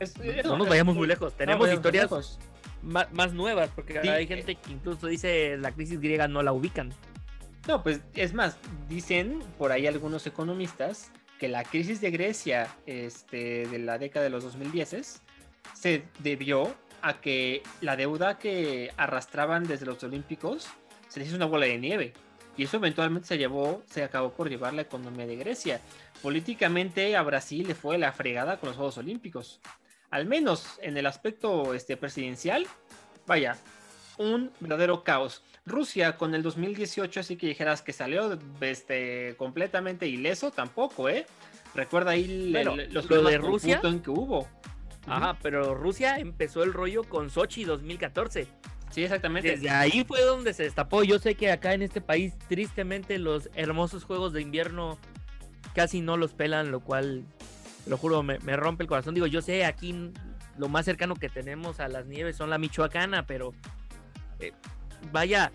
[0.00, 2.38] Es- No nos vayamos muy lejos, tenemos historias
[2.82, 6.52] ma- más, nuevas, porque Sí, hay gente que incluso dice la crisis griega no la
[6.52, 6.90] ubican.
[7.68, 8.56] No, pues es más,
[8.88, 14.30] dicen por ahí algunos economistas que la crisis de Grecia este, de la década de
[14.30, 15.22] los 2010
[15.74, 20.68] se debió a que la deuda que arrastraban desde los Olímpicos
[21.08, 22.12] se les hizo una bola de nieve.
[22.56, 25.80] Y eso eventualmente se llevó, se acabó por llevar la economía de Grecia.
[26.20, 29.60] Políticamente a Brasil le fue la fregada con los Juegos Olímpicos.
[30.10, 32.66] Al menos en el aspecto este, presidencial,
[33.26, 33.56] vaya,
[34.18, 35.42] un verdadero caos.
[35.64, 41.26] Rusia con el 2018, así que dijeras que salió este, completamente ileso, tampoco, ¿eh?
[41.74, 44.48] Recuerda ahí el- Bueno, el- los lo de Rusia- Putin que hubo.
[45.06, 48.46] Ajá, pero Rusia empezó el rollo con Sochi 2014.
[48.90, 49.50] Sí, exactamente.
[49.52, 51.02] Desde ahí fue donde se destapó.
[51.02, 54.98] Yo sé que acá en este país, tristemente, los hermosos juegos de invierno
[55.74, 57.24] casi no los pelan, lo cual,
[57.86, 59.14] lo juro, me, me rompe el corazón.
[59.14, 60.12] Digo, yo sé, aquí
[60.58, 63.54] lo más cercano que tenemos a las nieves son la Michoacana, pero
[64.42, 64.52] eh,
[65.12, 65.52] vaya,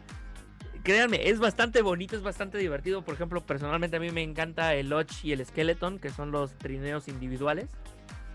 [0.83, 3.03] créanme, es bastante bonito, es bastante divertido.
[3.03, 6.57] Por ejemplo, personalmente a mí me encanta el Lodge y el Skeleton, que son los
[6.57, 7.69] trineos individuales.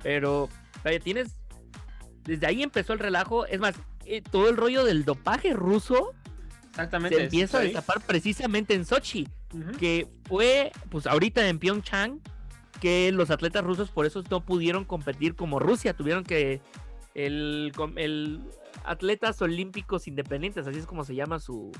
[0.02, 0.48] Pero,
[0.84, 1.34] vaya, tienes.
[2.24, 3.46] Desde ahí empezó el relajo.
[3.46, 6.12] Es más, eh, todo el rollo del dopaje ruso
[6.70, 7.16] Exactamente.
[7.16, 9.72] se empieza a destapar precisamente en Sochi, Ujú.
[9.78, 12.20] que fue, pues ahorita en Pyeongchang,
[12.80, 16.60] que los atletas rusos por eso no pudieron competir como Rusia, tuvieron que
[17.14, 18.40] el,
[18.84, 21.70] atletas olímpicos independientes, así es como se llama su,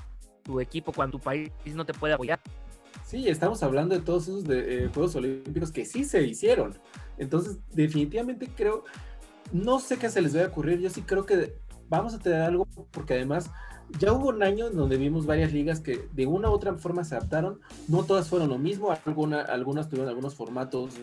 [0.60, 2.40] equipo cuando tu país no te puede apoyar.
[3.04, 6.74] Sí, estamos hablando de todos esos eh, Juegos Olímpicos que sí se hicieron.
[7.16, 8.84] Entonces, definitivamente creo,
[9.52, 11.54] no sé qué se les va a ocurrir, yo sí creo que
[11.88, 13.50] vamos a tener algo, porque además
[13.98, 17.14] ya hubo un año donde vimos varias ligas que de una u otra forma se
[17.14, 20.94] adaptaron, no todas fueron lo mismo, alguna, algunas tuvieron algunos formatos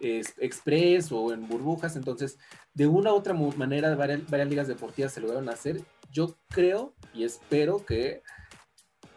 [0.00, 2.38] eh, express o en burbujas, entonces
[2.74, 5.82] de una u otra manera varias, varias ligas deportivas se lograron hacer.
[6.10, 8.22] Yo creo y espero que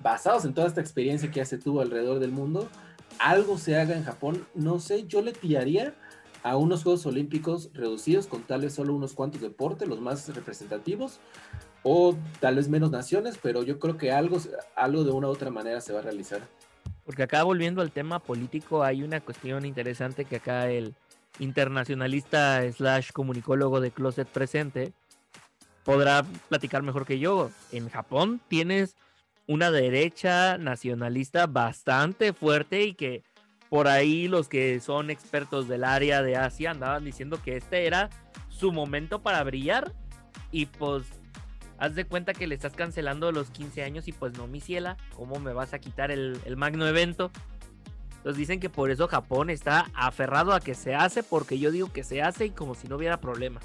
[0.01, 2.67] basados en toda esta experiencia que ya se tuvo alrededor del mundo,
[3.19, 4.45] algo se haga en Japón.
[4.55, 5.95] No sé, yo le tiraría
[6.43, 11.19] a unos Juegos Olímpicos reducidos con tal vez solo unos cuantos deportes, los más representativos,
[11.83, 14.39] o tal vez menos naciones, pero yo creo que algo,
[14.75, 16.41] algo de una u otra manera se va a realizar.
[17.05, 20.95] Porque acá volviendo al tema político, hay una cuestión interesante que acá el
[21.39, 24.93] internacionalista slash comunicólogo de Closet presente
[25.83, 27.49] podrá platicar mejor que yo.
[27.71, 28.95] En Japón tienes
[29.47, 33.23] una derecha nacionalista bastante fuerte y que
[33.71, 38.09] por ahí los que son expertos del área de Asia andaban diciendo que este era
[38.49, 39.93] su momento para brillar
[40.51, 41.05] y pues
[41.77, 44.97] haz de cuenta que le estás cancelando los 15 años y pues no, mi ciela,
[45.15, 47.31] ¿cómo me vas a quitar el, el magno evento?
[48.17, 51.93] Entonces dicen que por eso Japón está aferrado a que se hace, porque yo digo
[51.93, 53.61] que se hace y como si no hubiera problema.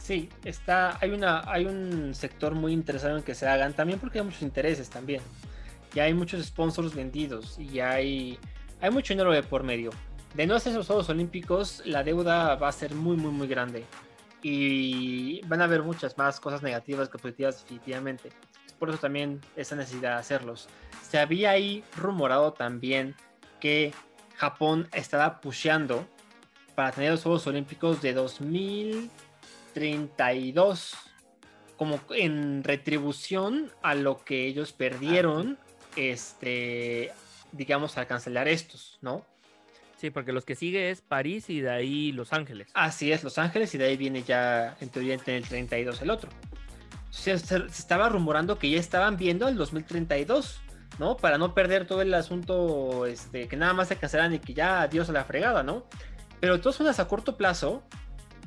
[0.00, 4.20] Sí, está, hay, una, hay un sector muy interesado en que se hagan, también porque
[4.20, 5.20] hay muchos intereses también.
[5.92, 8.38] Ya hay muchos sponsors vendidos y hay,
[8.80, 9.90] hay mucho dinero de por medio.
[10.34, 13.84] De no hacer esos Juegos Olímpicos, la deuda va a ser muy, muy, muy grande.
[14.42, 18.30] Y van a haber muchas más cosas negativas que positivas definitivamente.
[18.78, 20.68] Por eso también esa necesidad de hacerlos.
[21.02, 23.16] Se había ahí rumorado también
[23.58, 23.92] que
[24.36, 26.06] Japón estaba pusheando
[26.76, 30.94] para tener los Juegos Olímpicos de 2032
[31.76, 35.58] como en retribución a lo que ellos perdieron
[35.96, 37.12] este,
[37.52, 39.24] digamos, al cancelar estos, ¿no?
[39.98, 42.68] Sí, porque los que sigue es París y de ahí Los Ángeles.
[42.74, 46.10] Así es, Los Ángeles, y de ahí viene ya, en teoría, en el 32 el
[46.10, 46.30] otro.
[47.10, 50.60] Se, estaba rumorando que ya estaban viendo el 2032,
[51.00, 51.16] ¿no?
[51.16, 54.82] Para no perder todo el asunto, este, que nada más se cancelan y que ya
[54.82, 55.84] adiós a la fregada, ¿no?
[56.38, 57.82] Pero de todas formas, a corto plazo,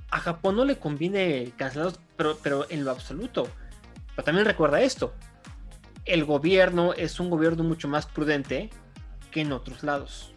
[0.10, 3.50] a Japón no le conviene cancelarlos, pero, pero en lo absoluto.
[4.16, 5.14] Pero también recuerda esto,
[6.06, 8.70] el gobierno es un gobierno mucho más prudente
[9.32, 10.34] que en otros lados.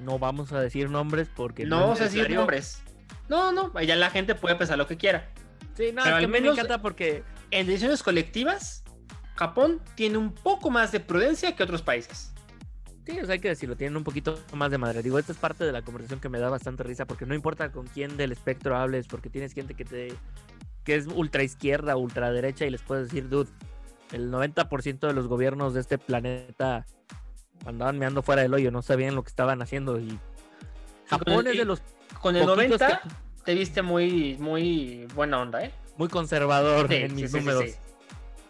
[0.00, 2.82] No vamos a decir nombres porque No vamos a decir nombres.
[3.28, 5.28] No, no, ya la gente puede pensar lo que quiera.
[5.74, 8.84] Sí, no, Pero es que al me encanta porque En decisiones colectivas,
[9.34, 12.32] Japón tiene un poco más de prudencia que otros países.
[13.06, 15.02] Sí, o sea, hay que decirlo, tienen un poquito más de madre.
[15.02, 17.70] Digo, esta es parte de la conversación que me da bastante risa, porque no importa
[17.70, 20.08] con quién del espectro hables, porque tienes gente que te
[20.82, 23.50] que es ultra izquierda, ultra derecha, y les puedes decir, dude,
[24.12, 26.86] el 90% de los gobiernos de este planeta
[27.64, 29.98] andaban meando fuera del hoyo, no sabían lo que estaban haciendo.
[29.98, 30.18] Y
[31.06, 31.82] Japón es de los
[32.20, 33.08] Con el Poquitos 90 que-
[33.44, 35.72] te viste muy, muy buena onda, ¿eh?
[35.96, 37.64] muy conservador Sí, en mis sí, números.
[37.64, 37.74] sí.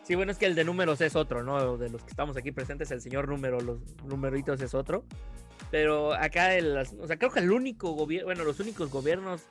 [0.02, 1.76] Sí, bueno, es que el de números es otro, ¿no?
[1.78, 5.04] De los que estamos aquí presentes, el señor número, los numeritos es otro.
[5.70, 9.42] Pero acá, el, o sea, creo que el único gobierno, bueno, los únicos gobiernos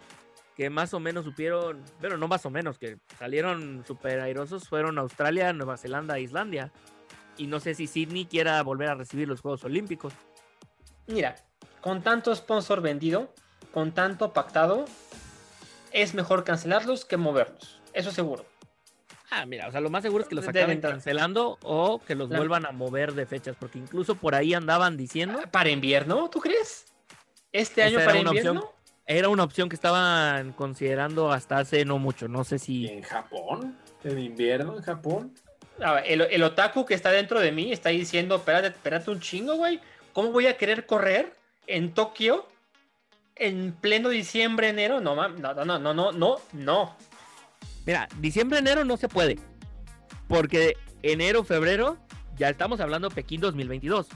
[0.56, 4.98] que más o menos supieron, pero no más o menos, que salieron super airosos fueron
[4.98, 6.72] Australia, Nueva Zelanda e Islandia.
[7.38, 10.14] Y no sé si Sydney quiera volver a recibir los Juegos Olímpicos.
[11.08, 11.36] Mira,
[11.82, 13.34] con tanto sponsor vendido,
[13.74, 14.86] con tanto pactado,
[15.92, 17.80] es mejor cancelarlos que moverlos.
[17.94, 18.46] Eso seguro.
[19.32, 22.30] Ah, mira, o sea, lo más seguro es que los acaben cancelando o que los
[22.30, 26.86] vuelvan a mover de fechas, porque incluso por ahí andaban diciendo ¿Para invierno, tú crees?
[27.52, 28.56] ¿Este año era para una opción.
[28.56, 28.76] invierno?
[29.08, 32.28] Era una opción que estaban considerando hasta hace no mucho.
[32.28, 32.88] No sé ¿Y si.
[32.88, 33.78] en Japón?
[34.04, 35.34] ¿En invierno en Japón?
[35.78, 39.56] Ver, el, el otaku que está dentro de mí está diciendo, espérate, espérate un chingo,
[39.56, 39.80] güey.
[40.14, 41.36] ¿Cómo voy a querer correr
[41.68, 42.48] en Tokio
[43.36, 45.02] en pleno diciembre, enero?
[45.02, 46.96] No, no, no, no, no, no, no.
[47.86, 49.38] Mira, diciembre, enero no se puede.
[50.28, 51.98] Porque enero, febrero,
[52.38, 54.08] ya estamos hablando Pekín 2022.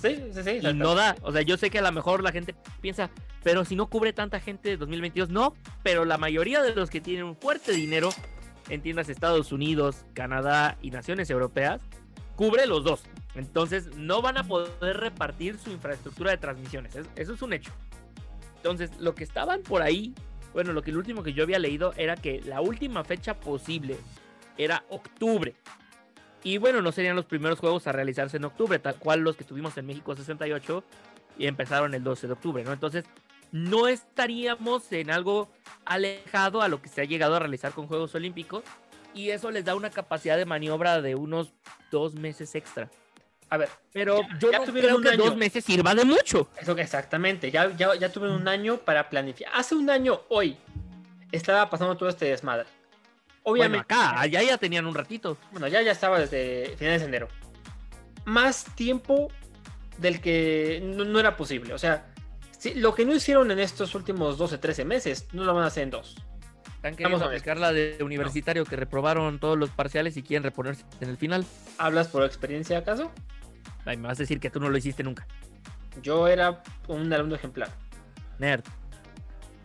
[0.00, 0.50] Sí, sí, sí.
[0.62, 1.16] Y no da.
[1.22, 3.10] O sea, yo sé que a lo mejor la gente piensa,
[3.42, 5.54] pero si no cubre tanta gente 2022, no.
[5.82, 8.10] Pero la mayoría de los que tienen un fuerte dinero
[8.70, 11.80] en tiendas Estados Unidos, Canadá y naciones europeas,
[12.36, 13.02] cubre los dos.
[13.34, 16.96] Entonces no van a poder repartir su infraestructura de transmisiones.
[16.96, 17.72] Es- Eso es un hecho.
[18.56, 20.14] Entonces, lo que estaban por ahí,
[20.52, 23.96] bueno, lo que el último que yo había leído era que la última fecha posible
[24.58, 25.54] era octubre.
[26.42, 29.44] Y bueno, no serían los primeros juegos a realizarse en octubre, tal cual los que
[29.44, 30.84] tuvimos en México 68
[31.38, 32.72] y empezaron el 12 de octubre, ¿no?
[32.72, 33.04] Entonces,
[33.52, 35.50] no estaríamos en algo
[35.84, 38.62] alejado a lo que se ha llegado a realizar con Juegos Olímpicos
[39.14, 41.52] y eso les da una capacidad de maniobra de unos
[41.90, 42.88] dos meses extra.
[43.48, 45.24] A ver, Pero Ya- yo ya no creo un que año.
[45.24, 46.48] dos meses sirva de mucho.
[46.60, 47.50] eso exactamente.
[47.50, 49.52] Ya, ya, ya tuve un año para planificar.
[49.56, 50.56] Hace un año, hoy,
[51.32, 52.66] estaba pasando todo este desmadre.
[53.44, 53.92] Bueno, Obviamente.
[53.92, 55.36] acá, allá ya tenían un ratito.
[55.50, 57.28] Bueno, ya, ya estaba desde finales de enero.
[58.24, 59.32] Más tiempo
[59.98, 61.74] del que no, no era posible.
[61.74, 62.06] O sea,
[62.60, 65.66] si- lo que no hicieron en estos últimos 12, 13 meses, no lo van a
[65.68, 66.14] hacer en dos.
[66.76, 70.44] Están queriendo Vamos a aplicar la de universitario que reprobaron todos los parciales y quieren
[70.44, 71.44] reponerse en el final.
[71.76, 73.10] ¿Hablas por experiencia acaso?
[73.84, 75.26] Ay, me vas a decir que tú no lo hiciste nunca.
[76.02, 77.70] Yo era un alumno ejemplar.
[78.38, 78.62] Nerd.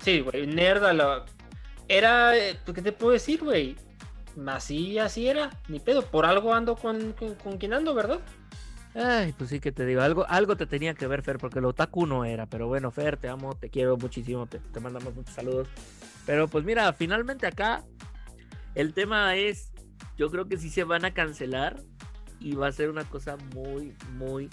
[0.02, 1.26] Sí, güey, nerd a la...
[1.88, 3.76] Era, eh, ¿qué te puedo decir, güey?
[4.48, 6.02] Así, así era, ni pedo.
[6.06, 8.20] Por algo ando con, con, con quien ando, ¿verdad?
[8.96, 11.66] Ay, pues sí que te digo, algo, algo te tenía que ver, Fer, porque el
[11.66, 12.46] otaku no era.
[12.46, 15.68] Pero bueno, Fer, te amo, te quiero muchísimo, te, te mandamos muchos saludos.
[16.26, 17.84] Pero pues mira, finalmente acá
[18.74, 19.72] el tema es,
[20.18, 21.82] yo creo que sí se van a cancelar
[22.40, 24.50] y va a ser una cosa muy, muy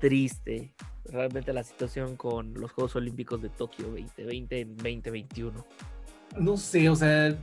[0.00, 0.72] triste.
[1.06, 5.66] Realmente la situación con los Juegos Olímpicos de Tokio 2020 en 2021.
[6.38, 7.36] No sé, o sea,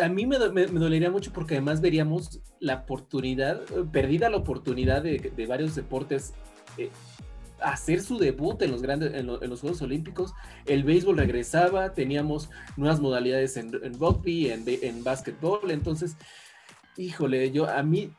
[0.00, 3.60] a mí me, do- me- me dolería mucho porque además veríamos la oportunidad,
[3.92, 6.32] perdida la oportunidad de, de varios deportes
[6.78, 6.90] eh,
[7.60, 10.32] hacer su debut en los grandes, en, lo- en los Juegos Olímpicos.
[10.66, 16.16] El béisbol regresaba, teníamos nuevas modalidades en, rugby, en, en básquetbol, entonces,
[16.96, 18.10] híjole, yo a mí,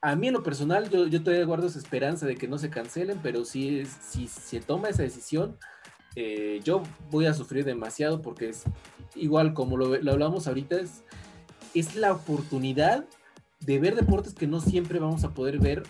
[0.00, 2.70] a mí en lo personal, yo, yo todavía guardo esa esperanza de que no se
[2.70, 5.56] cancelen, pero si, si se toma esa decisión,
[6.14, 8.64] eh, yo voy a sufrir demasiado porque es
[9.14, 11.04] igual como lo, lo hablamos ahorita, es,
[11.74, 13.04] es la oportunidad
[13.60, 15.82] de ver deportes que no siempre vamos a poder ver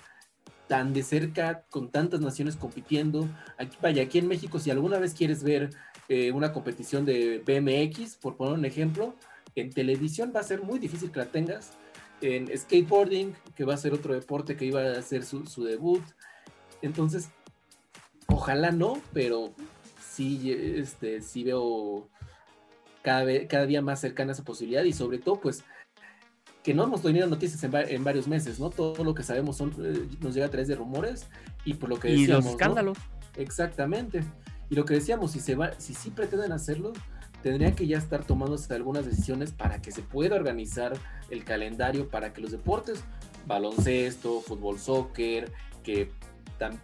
[0.69, 3.29] tan de cerca, con tantas naciones compitiendo.
[3.59, 5.71] Aquí, vaya, aquí en México, si alguna vez quieres ver
[6.09, 9.15] eh, una competición de BMX, por poner un ejemplo,
[9.57, 11.73] en televisión va a ser muy difícil que la tengas.
[12.21, 16.03] en skateboarding, que va a ser otro deporte que iba a hacer su, su debut.
[16.83, 17.31] Entonces,
[18.27, 19.53] ojalá no, pero
[20.03, 22.09] sí, este, sí veo
[23.09, 25.65] cada, vez, cada día más cercana esa posibilidad y sobre todo, pues,
[26.63, 28.69] que no hemos tenido noticias en, en varios meses, ¿no?
[28.69, 31.27] Todo lo que sabemos son, eh, nos llega a través de rumores
[31.65, 32.51] y por lo que Y decíamos, los ¿no?
[32.51, 32.99] escándalos.
[33.35, 34.23] Exactamente.
[34.69, 36.93] Y lo que decíamos, si se va, si sí pretenden hacerlo,
[37.43, 40.93] tendrían que ya estar tomándose algunas decisiones para que se pueda organizar
[41.31, 43.03] el calendario para que los deportes,
[43.47, 45.51] baloncesto, fútbol, soccer,
[45.83, 46.11] que,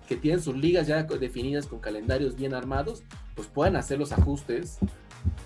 [0.09, 3.03] que tienen sus ligas ya definidas con calendarios bien armados,
[3.35, 4.79] pues puedan hacer los ajustes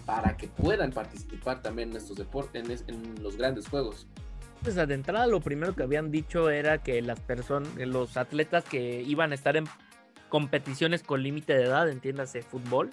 [0.06, 4.06] para que puedan participar también en estos deportes, en, en los grandes juegos.
[4.62, 9.02] Pues de entrada lo primero que habían dicho era que las personas, los atletas que
[9.02, 9.66] iban a estar en
[10.28, 12.90] competiciones con límite de edad, entiéndase fútbol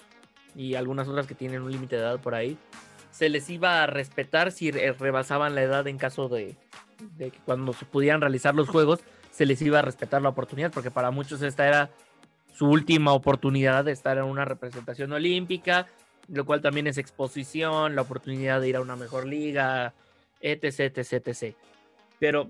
[0.55, 2.57] y algunas otras que tienen un límite de edad por ahí,
[3.11, 6.55] se les iba a respetar si re- rebasaban la edad en caso de,
[7.17, 8.99] de que cuando se pudieran realizar los juegos,
[9.31, 11.89] se les iba a respetar la oportunidad, porque para muchos esta era
[12.53, 15.87] su última oportunidad de estar en una representación olímpica,
[16.27, 19.93] lo cual también es exposición, la oportunidad de ir a una mejor liga,
[20.41, 21.55] etc, etc, etc.
[22.19, 22.49] Pero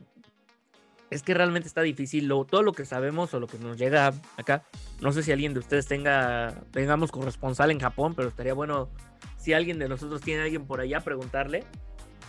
[1.09, 2.27] es que realmente está difícil.
[2.27, 4.63] Lo, todo lo que sabemos o lo que nos llega acá,
[5.01, 8.89] no sé si alguien de ustedes tenga, tengamos corresponsal en Japón, pero estaría bueno
[9.37, 11.63] si alguien de nosotros tiene a alguien por allá preguntarle.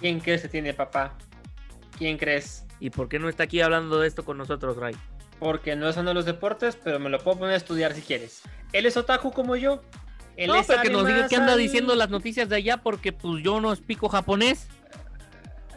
[0.01, 1.17] ¿Quién crees que tiene papá?
[1.99, 2.67] ¿Quién crees?
[2.79, 4.95] ¿Y por qué no está aquí hablando de esto con nosotros, Ray?
[5.39, 8.03] Porque no es uno de los deportes, pero me lo puedo poner a estudiar si
[8.03, 8.43] quieres.
[8.73, 9.83] Él es otaku como yo.
[10.37, 13.43] Él no, pero que nos diga qué anda diciendo las noticias de allá, porque pues
[13.43, 14.69] yo no explico japonés.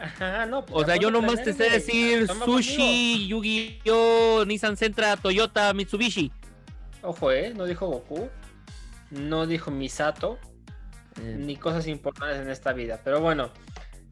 [0.02, 5.74] Ajá, no, pues O sea, yo nomás te sé decir sushi, Yu-Gi-Oh, Nissan Sentra, Toyota,
[5.74, 6.32] Mitsubishi.
[7.02, 8.30] Ojo, eh, no dijo Goku.
[9.12, 10.38] No dijo Misato.
[11.22, 13.02] Eh, ni cosas importantes en esta vida.
[13.04, 13.50] Pero bueno,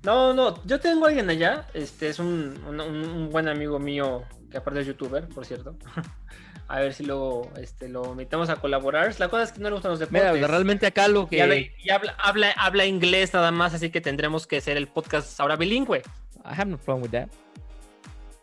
[0.04, 1.68] no, no, yo tengo a alguien allá.
[1.74, 5.78] Este es un, un- un buen amigo mío que aparte es youtuber, por cierto.
[6.68, 9.14] a ver si luego este, lo invitamos a colaborar.
[9.20, 10.34] La cosa es que no le gustan los deportes.
[10.34, 11.74] Mira, realmente acá lo y habla, que...
[11.80, 15.56] y habla, habla, habla inglés nada más, así que tendremos que hacer el podcast ahora
[15.56, 16.00] bilingüe.
[16.00, 17.30] I have no problem with that.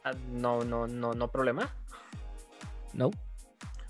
[0.05, 1.70] Ah, No, no, no, no problema.
[2.93, 3.11] No.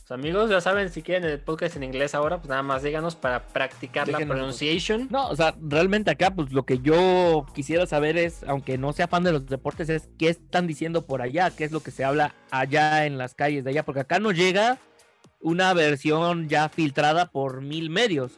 [0.06, 3.16] Pues, amigos, ya saben, si quieren el podcast en inglés ahora, pues nada más díganos
[3.16, 5.08] para practicar la pronunciation.
[5.10, 9.08] No, o sea, realmente acá, pues lo que yo quisiera saber es, aunque no sea
[9.08, 12.04] fan de los deportes, es qué están diciendo por allá, qué es lo que se
[12.04, 14.76] habla allá en las calles de allá, porque acá nos llega
[15.40, 18.32] una versión ya filtrada por mil medios.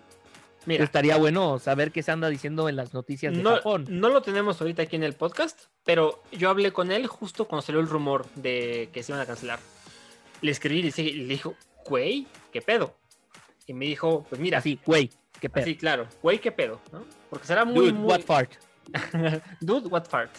[0.66, 3.86] Mira, Estaría bueno saber qué se anda diciendo en las noticias de no, Japón.
[3.88, 7.66] no lo tenemos ahorita aquí en el podcast, pero yo hablé con él justo cuando
[7.66, 9.58] salió el rumor de que se iban a cancelar.
[10.42, 11.54] Le escribí y le dije- y le dijo,
[11.86, 12.96] güey, ¿qué pedo?
[13.66, 15.10] Y me dijo, pues mira, Así, güey,
[15.40, 15.62] qué pedo.
[15.64, 16.80] así, claro, güey, ¿qué pedo?
[16.92, 17.04] ¿no?
[17.30, 18.08] Porque será muy, Dude, muy...
[18.10, 18.52] what fart.
[19.60, 20.30] Dude, what fart.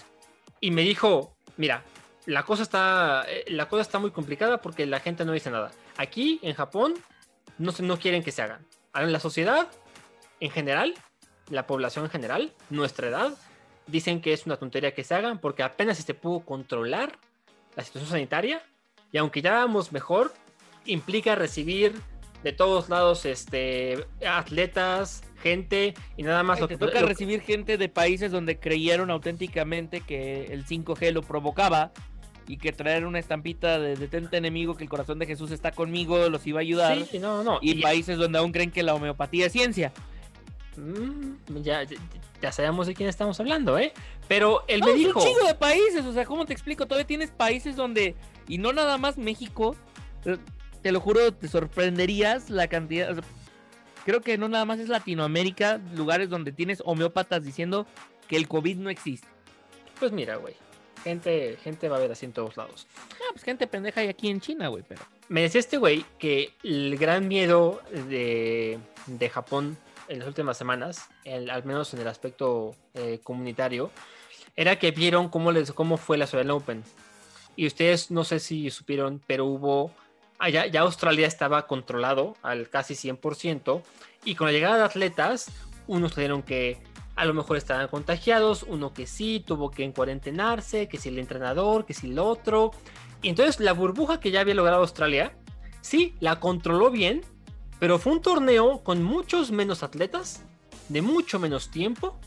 [0.60, 1.84] Y me dijo, mira,
[2.26, 5.72] la cosa está, eh, la cosa está muy complicada porque la gente no dice nada.
[5.98, 6.94] Aquí en Japón
[7.58, 8.66] no, no quieren que se hagan.
[8.96, 9.68] En la sociedad,
[10.40, 10.94] en general,
[11.50, 13.34] la población en general, nuestra edad,
[13.88, 17.18] dicen que es una tontería que se hagan porque apenas se pudo controlar
[17.76, 18.62] la situación sanitaria
[19.12, 20.34] y aunque ya vamos mejor,
[20.86, 21.94] implica recibir
[22.44, 26.58] de todos lados este, atletas, gente y nada más.
[26.58, 30.66] Ay, lo te que- toca lo- recibir gente de países donde creyeron auténticamente que el
[30.66, 31.92] 5G lo provocaba
[32.48, 36.30] y que traer una estampita de detente enemigo que el corazón de Jesús está conmigo
[36.30, 36.98] los iba a ayudar.
[37.06, 37.60] Sí, no, no.
[37.62, 39.92] Y países donde aún creen que la homeopatía es ciencia.
[40.78, 41.98] Mm, ya, ya,
[42.42, 43.92] ya sabemos de quién estamos hablando, ¿eh?
[44.28, 45.20] Pero él No, me es dijo.
[45.20, 46.86] un chingo de países, o sea, ¿cómo te explico?
[46.86, 48.16] Todavía tienes países donde,
[48.48, 49.76] y no nada más México,
[50.26, 50.38] eh,
[50.82, 53.12] te lo juro, te sorprenderías la cantidad.
[53.12, 53.24] o sea,
[54.06, 57.88] creo que no nada más es Latinoamérica, lugares donde tienes homeópatas diciendo
[58.28, 59.28] que el COVID no existe.
[60.00, 60.54] Pues mira, güey.
[61.04, 62.86] Gente, gente va a ver así en todos lados.
[63.14, 65.02] Ah, pues gente pendeja hay aquí en China, güey, pero.
[65.30, 69.78] Me decía este güey que el gran miedo de, de Japón
[70.08, 73.92] en las últimas semanas, el- al menos en el aspecto eh, comunitario,
[74.56, 76.84] era que vieron cómo, les, cómo fue la Australian Open.
[77.56, 79.92] Y ustedes no sé si supieron, pero hubo...
[80.40, 83.82] Allá, ya Australia estaba controlado al casi 100%.
[84.24, 85.50] Y con la llegada de atletas,
[85.88, 86.78] unos tuvieron que
[87.16, 91.86] a lo mejor estaban contagiados, uno que sí, tuvo que cuarentenarse, que si el entrenador,
[91.86, 92.70] que si el otro.
[93.24, 95.36] Y entonces la burbuja que ya había logrado Australia,
[95.82, 97.26] sí, la controló bien,
[97.80, 100.44] pero fue un torneo con muchos menos atletas,
[100.90, 102.20] de mucho menos tiempo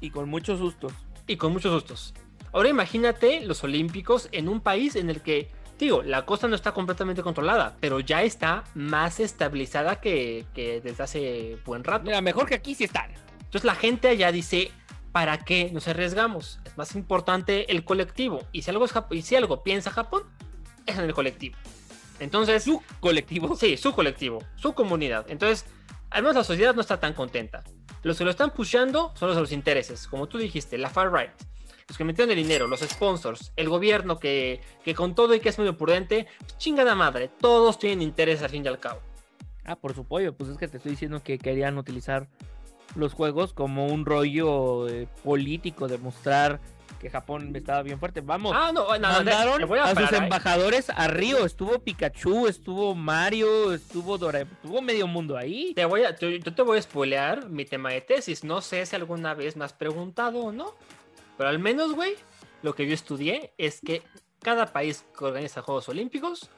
[0.00, 0.92] Y con muchos sustos.
[1.26, 2.14] y con muchos sustos.
[2.52, 6.72] Ahora imagínate los Olímpicos en un país en el que, digo, la costa no está
[6.72, 12.04] completamente controlada, pero ya está más estabilizada que, que desde hace buen rato.
[12.04, 13.12] Mira, mejor que aquí sí están.
[13.38, 14.72] Entonces la gente allá dice,
[15.12, 16.58] ¿para qué nos arriesgamos?
[16.64, 18.40] Es más importante el colectivo.
[18.52, 20.24] Y si algo, es Jap- y si algo piensa Japón,
[20.86, 21.56] es en el colectivo.
[22.20, 23.56] Entonces, Su colectivo.
[23.56, 25.26] sí, su colectivo, su comunidad.
[25.28, 25.66] Entonces,
[26.10, 27.62] al menos la sociedad no está tan contenta.
[28.02, 31.12] Los que lo están pushando son los de los intereses, como tú dijiste, la far
[31.12, 31.30] right.
[31.88, 35.48] Los que metieron el dinero, los sponsors, el gobierno que, que con todo y que
[35.48, 39.00] es medio prudente, chingada madre, todos tienen interés al fin y al cabo.
[39.64, 40.32] Ah, por su pollo.
[40.32, 42.28] Pues es que te estoy diciendo que querían utilizar
[42.94, 46.60] los juegos como un rollo eh, político de mostrar
[47.00, 48.20] que Japón estaba bien fuerte.
[48.20, 48.52] Vamos.
[48.54, 50.16] Ah, no, no, Mandaron voy a, a sus ¿eh?
[50.18, 51.44] embajadores a Río.
[51.46, 55.72] Estuvo Pikachu, estuvo Mario, estuvo Dora, estuvo medio mundo ahí.
[55.74, 58.44] Te voy a, te- yo te voy a spoilear mi tema de tesis.
[58.44, 60.74] No sé si alguna vez me has preguntado o no.
[61.38, 62.14] Pero al menos, güey,
[62.62, 64.02] lo que yo estudié es que
[64.42, 66.50] cada país que organiza Juegos Olímpicos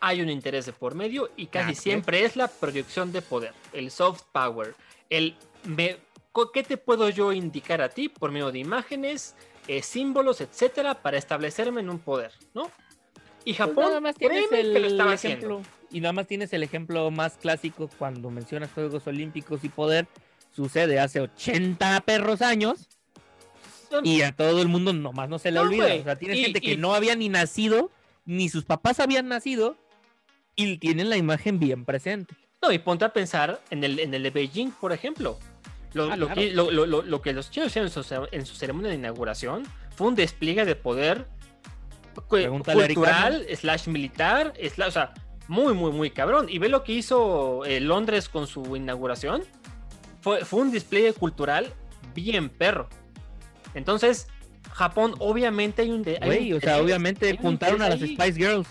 [0.00, 1.80] hay un interés de por medio y casi ¿qué?
[1.80, 4.74] siempre es la proyección de poder, el soft power,
[5.10, 5.96] el me-
[6.52, 9.34] ¿qué te puedo yo indicar a ti por medio de imágenes,
[9.68, 12.70] eh, símbolos, etcétera, para establecerme en un poder, ¿no?
[13.46, 15.46] Y Pues Japón, nada más tienes el que lo estaba haciendo.
[15.46, 15.70] ejemplo.
[15.90, 20.06] Y nada más tienes el ejemplo más clásico cuando mencionas Juegos Olímpicos y poder.
[20.54, 22.88] Sucede hace 80 perros años.
[24.02, 25.94] Y a todo el mundo nomás no se le No, olvida.
[25.94, 27.90] O sea, tienes Y- gente que no había ni nacido,
[28.24, 29.76] ni sus papás habían nacido,
[30.56, 32.34] y tienen la imagen bien presente.
[32.62, 35.38] No, y ponte a pensar en el, en el de Beijing, por ejemplo.
[35.94, 36.40] Lo, Ah, lo claro.
[36.40, 39.62] que, lo, que los chinos hicieron en su, ce- en su ceremonia de inauguración
[39.96, 41.26] fue un despliegue de poder
[42.28, 45.14] Pregúntale cultural, slash militar, slash, o sea,
[45.48, 46.46] muy, muy, muy cabrón.
[46.48, 49.42] Y ve lo que hizo eh, Londres con su inauguración.
[50.20, 51.72] Fue, fue un despliegue cultural
[52.14, 52.88] bien perro.
[53.74, 54.28] Entonces,
[54.72, 56.02] Japón, obviamente hay un...
[56.02, 58.14] de- hay un Güey, o sea, obviamente un juntaron a las ahí.
[58.16, 58.68] Spice Girls.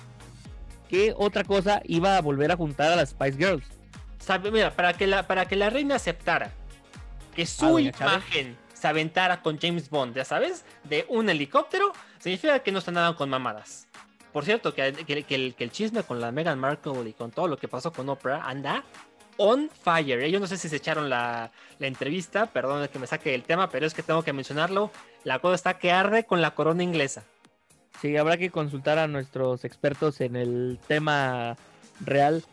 [0.90, 3.66] ¿Qué otra cosa iba a volver a juntar a las Spice Girls?
[4.20, 6.54] Sabe, mira, para que, la, para que la reina aceptara
[7.34, 12.60] que Ah, su imagen se aventara con James Bond, ya sabes, de un helicóptero, significa
[12.60, 13.88] que no están nada con mamadas.
[14.32, 17.32] Por cierto, que, que- que el, que el chisme con la Meghan Markle y con
[17.32, 18.84] todo lo que pasó con Oprah anda
[19.38, 20.22] on fire.
[20.24, 20.32] ¿eh?
[20.32, 23.70] Yo no sé si se echaron la, la entrevista, perdón que me saque del tema,
[23.70, 24.92] pero es que tengo que mencionarlo.
[25.24, 27.24] La cosa está que arde con la corona inglesa.
[28.02, 31.56] Sí, habrá que consultar a nuestros expertos en el tema
[32.00, 32.44] real.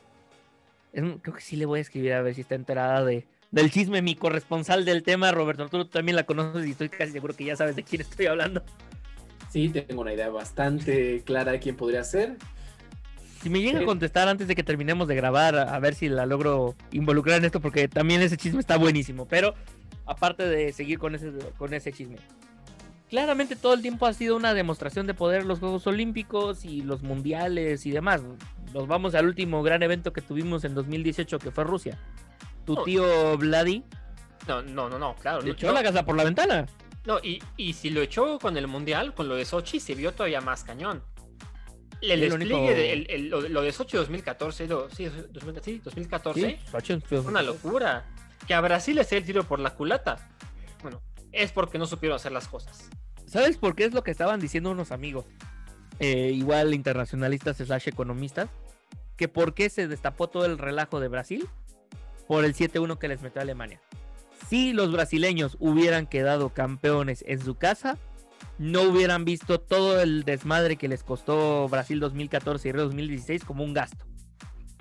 [0.93, 3.71] Es creo que sí le voy a escribir a ver si está enterada de, del
[3.71, 4.03] chisme.
[4.03, 7.57] Mi corresponsal del tema, Roberto, tú también la conoces y estoy casi seguro que ya
[7.57, 8.63] sabes de quién estoy hablando.
[9.51, 12.37] Sí, tengo una idea bastante clara de quién podría ser.
[13.43, 16.09] Si me llega a contestar antes de que terminemos de grabar, a a ver si
[16.09, 19.27] la logro involucrar en esto, porque también ese chisme está buenísimo.
[19.27, 19.55] Pero
[20.05, 22.17] aparte de seguir con ese, con ese chisme,
[23.09, 27.03] claramente todo el tiempo ha sido una demostración de poder los Juegos Olímpicos y los
[27.03, 28.23] Mundiales y demás.
[28.75, 31.99] Nos vamos al último gran evento que tuvimos en 2018, que fue Rusia.
[32.67, 33.85] Tu tío Vladi
[34.47, 35.41] No, no, no, no, claro.
[35.41, 35.73] le no- echó no.
[35.73, 36.67] la casa por la ventana.
[37.07, 40.13] No, y, y si lo echó con el Mundial, con lo de Sochi, se vio
[40.13, 41.03] todavía más cañón.
[42.03, 45.07] El El despliegue, único- de- el- el- lo, de- lo de Sochi 2014, lo- sí,
[45.31, 48.07] 2000 sí, 2014, Sí, Sochi fue- una locura.
[48.47, 50.31] Que a Brasil le sea el tiro por la culata.
[50.83, 51.03] Bueno,
[51.33, 52.89] es porque no supieron hacer las cosas.
[53.27, 55.27] ¿Sabes por qué es lo que estaban diciendo unos amigos?
[55.99, 58.49] Eh, igual internacionalistas slash economistas.
[59.17, 61.47] Que por qué se destapó todo el relajo de Brasil
[62.31, 63.81] por el 7-1 que les metió Alemania.
[64.49, 67.99] Si los brasileños hubieran quedado campeones en su casa,
[68.57, 73.65] no hubieran visto todo el desmadre que les costó Brasil 2014 y Río 2016 como
[73.65, 74.07] un gasto.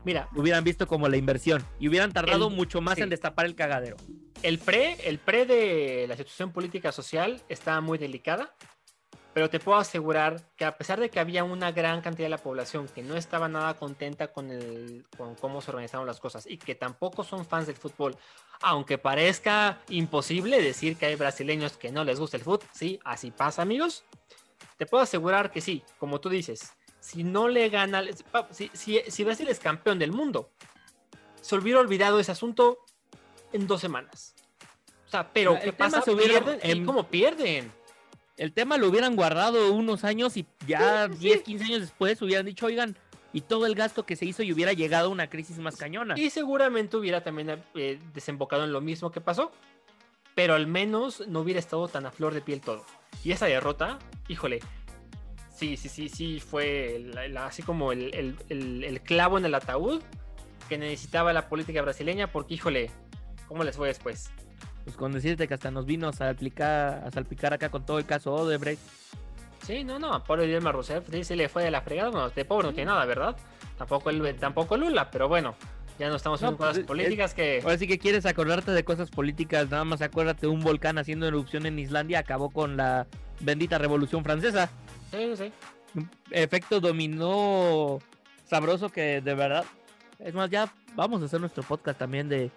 [0.06, 3.02] Mira, Lo hubieran visto como la inversión y hubieran tardado El- mucho más sí.
[3.02, 3.98] en destapar el cagadero.
[4.44, 8.54] el pre, el pre de la situación política social estaba muy delicada,
[9.40, 12.40] pero te puedo asegurar que a pesar de que había una gran cantidad de la
[12.40, 16.58] población que no estaba nada contenta con, el, con cómo se organizaron las cosas y
[16.58, 18.18] que tampoco son fans del fútbol,
[18.60, 23.32] aunque parezca imposible decir que hay brasileños que no les gusta el fútbol, sí, así
[23.32, 24.04] pasa amigos,
[24.78, 28.04] te puedo asegurar que sí, como tú dices, si no le gana,
[28.52, 30.52] si, si, si Brasil es campeón del mundo,
[31.40, 32.80] se hubiera olvidado ese asunto
[33.54, 34.36] en dos semanas.
[35.08, 36.04] O sea, pero El ¿qué pasa?
[36.04, 37.79] Pierden, ¿Y em- cómo pierden?
[38.40, 41.28] El tema lo hubieran guardado unos años y ya Sí, sí, sí.
[41.28, 42.98] 10, 15 años después hubieran dicho, oigan,
[43.34, 46.18] y todo el gasto que se hizo y hubiera llegado a una crisis más cañona.
[46.18, 49.52] Y seguramente hubiera también eh, desembocado en lo mismo que pasó.
[50.36, 52.86] Pero al menos no hubiera estado tan a flor de piel todo.
[53.24, 54.60] Y esa derrota, híjole.
[55.54, 59.46] Sí, sí, sí, sí, fue la- la- así como el, el- el- el clavo en
[59.46, 60.02] el ataúd
[60.70, 62.32] que necesitaba la política brasileña.
[62.32, 62.90] Porque, híjole,
[63.48, 64.32] ¿cómo les fue después?
[64.84, 68.06] Pues con decirte que hasta nos vino a salpicar, a salpicar acá con todo el
[68.06, 68.82] caso Odebrecht.
[69.66, 72.10] Sí, no, no, pobre Dilma Rousseff, sí, se le fue de la fregada.
[72.10, 73.36] Bueno, de pobre no tiene nada, ¿verdad?
[73.78, 75.56] Tampoco, el, tampoco Lula, pero bueno.
[76.00, 77.60] Ya no estamos No, en cosas pues, es- políticas que...
[77.62, 81.66] Ahora sí que quieres acordarte de cosas políticas, nada más acuérdate, un volcán haciendo erupción
[81.66, 83.06] en Islandia acabó con la
[83.42, 84.70] bendita Revolución Francesa.
[85.12, 85.52] Sí, sí.
[86.32, 88.00] Efecto dominó
[88.46, 89.66] sabroso que de verdad...
[90.20, 92.50] Es más, ya vamos a hacer nuestro podcast también de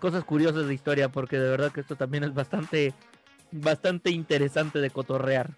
[0.00, 2.92] cosas curiosas de historia, porque de verdad que esto también es bastante,
[3.52, 5.50] bastante interesante de cotorrear.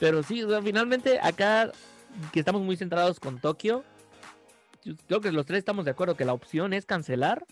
[0.00, 1.70] Pero sí, finalmente acá
[2.32, 3.84] que estamos muy centrados con Tokio,
[5.06, 7.46] creo que los tres estamos de acuerdo que la opción es cancelar,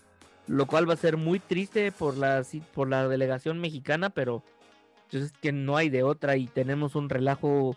[0.47, 2.43] lo cual va a ser muy triste por la,
[2.75, 4.43] por la delegación mexicana, pero
[5.11, 7.77] pues, es que no hay de otra y tenemos un relajo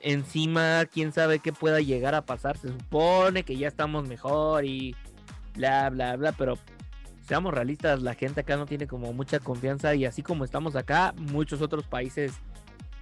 [0.00, 4.94] encima, quién sabe qué pueda llegar a pasar, se supone que ya estamos mejor y
[5.54, 6.58] bla, bla, bla, pero
[7.26, 11.12] seamos realistas, la gente acá no tiene como mucha confianza y así como estamos acá,
[11.16, 12.32] muchos otros países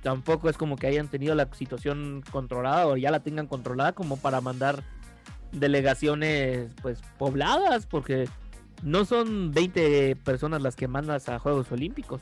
[0.03, 4.17] tampoco es como que hayan tenido la situación controlada o ya la tengan controlada como
[4.17, 4.83] para mandar
[5.53, 8.29] delegaciones pues pobladas porque
[8.83, 12.21] no son 20 personas las que mandas a Juegos Olímpicos.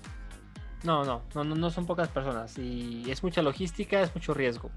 [0.84, 4.70] No, no, no, no, son pocas personas y es mucha logística, es mucho riesgo.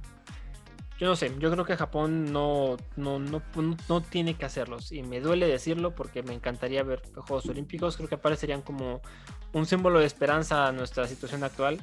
[0.98, 3.42] Yo no sé, yo creo que Japón no, no, no,
[3.90, 8.08] no, tiene que hacerlos y me duele decirlo porque me encantaría ver Juegos Olímpicos, creo
[8.08, 9.02] que parecerían como
[9.52, 11.82] un símbolo de esperanza a nuestra situación actual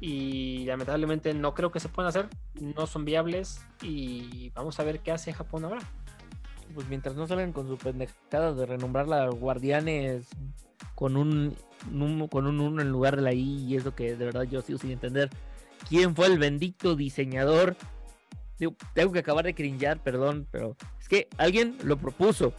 [0.00, 2.28] y lamentablemente no creo que se puedan hacer,
[2.58, 5.80] no son viables y vamos a ver qué hace Japón ahora.
[6.74, 10.26] Pues mientras no salgan con su pendejada de renombrar la Guardianes
[10.94, 11.54] con un,
[11.92, 14.62] un- con un 1 en lugar de la I y eso que de verdad yo
[14.62, 15.28] sigo sin entender
[15.88, 17.76] quién fue el bendito diseñador.
[18.58, 22.52] Tengo que acabar de cringear, perdón, pero es que alguien lo propuso,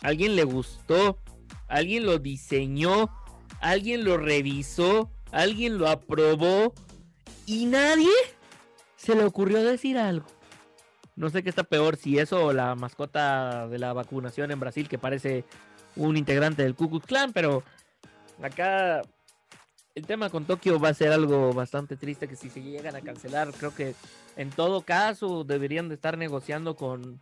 [0.00, 1.18] alguien le gustó,
[1.68, 3.10] alguien lo diseñó,
[3.60, 6.72] alguien lo revisó, alguien lo aprobó
[7.46, 8.10] y nadie
[8.96, 10.26] se le ocurrió decir algo.
[11.16, 14.88] No sé qué está peor, si eso o la mascota de la vacunación en Brasil
[14.88, 15.44] que parece
[15.96, 17.64] un integrante del Ku Klux Klan, pero
[18.40, 19.02] acá
[19.98, 23.00] el tema con Tokio va a ser algo bastante triste que si se llegan a
[23.00, 23.94] cancelar, creo que
[24.36, 27.20] en todo caso deberían de estar negociando con,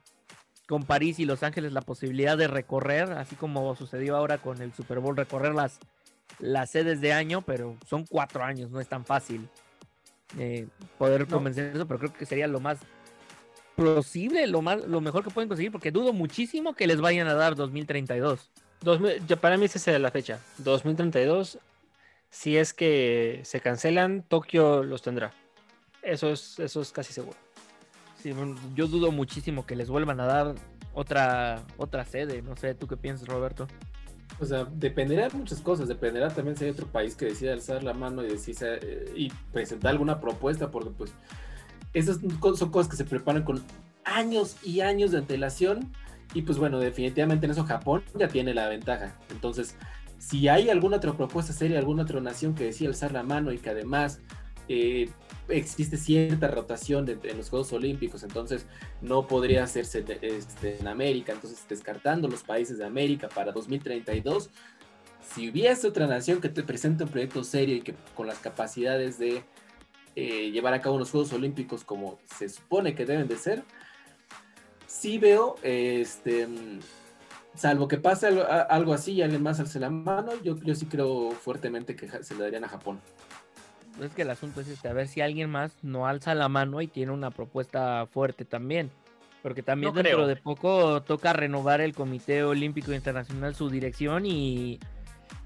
[0.68, 4.74] con París y Los Ángeles la posibilidad de recorrer, así como sucedió ahora con el
[4.74, 5.78] Super Bowl, recorrer las,
[6.38, 9.48] las sedes de año, pero son cuatro años, no es tan fácil
[10.38, 10.66] eh,
[10.98, 11.28] poder No.
[11.36, 12.78] convencer eso, pero creo que sería lo más
[13.74, 17.34] posible, lo más, lo mejor que pueden conseguir, porque dudo muchísimo que les vayan a
[17.34, 18.50] dar 2032.
[18.82, 21.58] 2000 ya para mí esa es la fecha, 2032.
[22.30, 25.32] Si es que se cancelan, Tokio los tendrá.
[26.02, 27.36] Eso es, eso es casi seguro.
[28.22, 28.34] Sí,
[28.74, 30.54] yo dudo muchísimo que les vuelvan a dar
[30.94, 32.42] otra, otra sede.
[32.42, 33.66] No sé, ¿tú qué piensas, Roberto?
[34.40, 35.88] O sea, dependerá de muchas cosas.
[35.88, 38.28] Dependerá también si hay otro país que decida alzar la mano y,
[38.60, 41.12] eh, y presentar alguna propuesta, porque pues
[41.92, 43.62] esas son cosas que se preparan con
[44.04, 45.92] años y años de antelación.
[46.34, 49.14] Y pues bueno, definitivamente en eso Japón ya tiene la ventaja.
[49.30, 49.76] Entonces,
[50.18, 53.58] si hay alguna otra propuesta seria, alguna otra nación que decida alzar la mano y
[53.58, 54.20] que además
[54.68, 55.08] eh,
[55.48, 58.66] existe cierta rotación de- en los Juegos Olímpicos, entonces
[59.00, 64.50] no podría hacerse este, en América, entonces descartando los países de América para 2032,
[65.34, 69.18] si hubiese otra nación que te presente un proyecto serio y que con las capacidades
[69.18, 69.44] de
[70.16, 73.62] eh, llevar a cabo los Juegos Olímpicos como se supone que deben de ser,
[74.86, 76.48] sí veo, este,
[77.56, 81.30] salvo que pase algo, así y alguien más alce la mano, yo, yo sí creo
[81.30, 83.00] fuertemente que se le darían a Japón.
[84.00, 86.82] Es que el asunto es este, a ver si alguien más no alza la mano
[86.82, 88.90] y tiene una propuesta fuerte también.
[89.42, 90.26] Porque también No dentro creo.
[90.26, 94.80] de poco toca renovar el Comité Olímpico Internacional su dirección y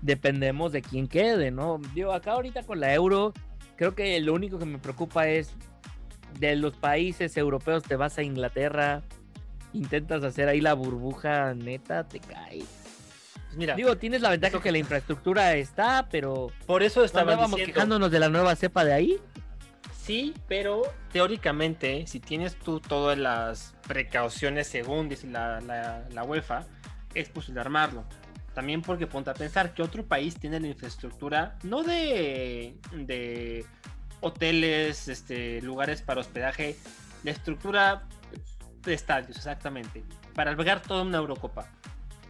[0.00, 1.80] dependemos de quién quede, ¿no?
[1.94, 3.34] Digo, acá ahorita con la euro,
[3.76, 5.52] creo que lo único que me preocupa es
[6.38, 9.02] de los países europeos te vas a Inglaterra,
[9.72, 12.64] intentas hacer ahí la burbuja neta, te caes.
[13.46, 17.74] Pues mira, Digo, tienes la ventaja que la infraestructura está, pero por eso estábamos diciendo,
[17.74, 19.16] quejándonos de la nueva cepa de ahí.
[20.02, 26.64] sí, pero teóricamente, si tienes tú todas las precauciones según dice la, la, la UEFA,
[27.14, 28.04] es posible armarlo.
[28.54, 33.64] También porque ponte a pensar que otro país tiene la infraestructura, no de, de
[34.20, 36.76] hoteles, este, lugares para hospedaje,
[37.22, 38.02] la estructura
[38.86, 40.02] estadios, exactamente,
[40.34, 41.66] para albergar toda una Eurocopa.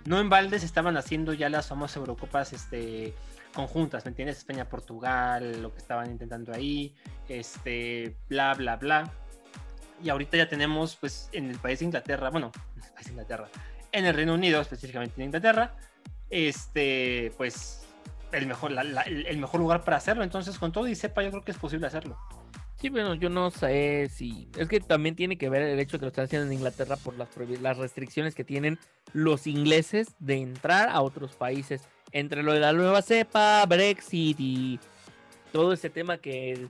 [0.06, 3.14] No en balde se estaban haciendo ya las famosas Eurocopas este,
[3.54, 4.38] conjuntas, ¿me entiendes?
[4.38, 6.94] España, Portugal, lo que estaban intentando ahí,
[7.28, 9.10] este, bla, bla, bla.
[10.02, 13.10] Y ahorita ya tenemos, pues, en el país de Inglaterra, bueno, en el país de
[13.12, 13.48] Inglaterra,
[13.92, 15.74] en el Reino Unido, específicamente en Inglaterra,
[16.30, 17.82] este, pues,
[18.32, 20.22] el mejor, la- la- el mejor lugar para hacerlo.
[20.24, 22.16] Entonces, con todo y sepa, yo creo que es posible hacerlo.
[22.80, 24.48] Sí, bueno, yo no sé si.
[24.56, 26.96] Es que también tiene que ver el hecho de que lo están haciendo en Inglaterra
[26.96, 27.28] por las,
[27.60, 28.78] las restricciones que tienen
[29.12, 31.82] los ingleses de entrar a otros países.
[32.12, 34.80] Entre lo de la nueva cepa, Brexit y
[35.52, 36.68] todo ese tema que.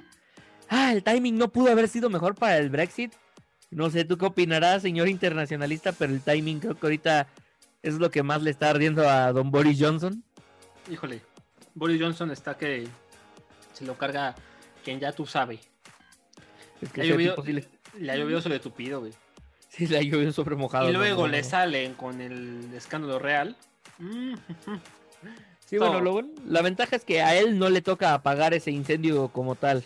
[0.68, 3.12] Ah, el timing no pudo haber sido mejor para el Brexit.
[3.70, 5.92] No sé, ¿tú qué opinarás, señor internacionalista?
[5.92, 7.28] Pero el timing creo que ahorita
[7.84, 10.24] es lo que más le está ardiendo a don Boris Johnson.
[10.90, 11.20] Híjole,
[11.76, 12.88] Boris Johnson está que
[13.74, 14.34] se lo carga
[14.82, 15.69] quien ya tú sabes.
[16.82, 17.36] Es que Ha ese llovido-
[17.98, 19.12] le, ha llovido sobre tupido, güey.
[19.68, 20.88] sí le ha llovido sobre mojado.
[20.88, 23.56] Y luego no, le salen con el escándalo real.
[23.98, 24.34] Mm,
[25.66, 26.02] Sí, bueno, todo.
[26.02, 29.54] lo bueno- la ventaja es que a él no le toca apagar ese incendio como
[29.54, 29.84] tal.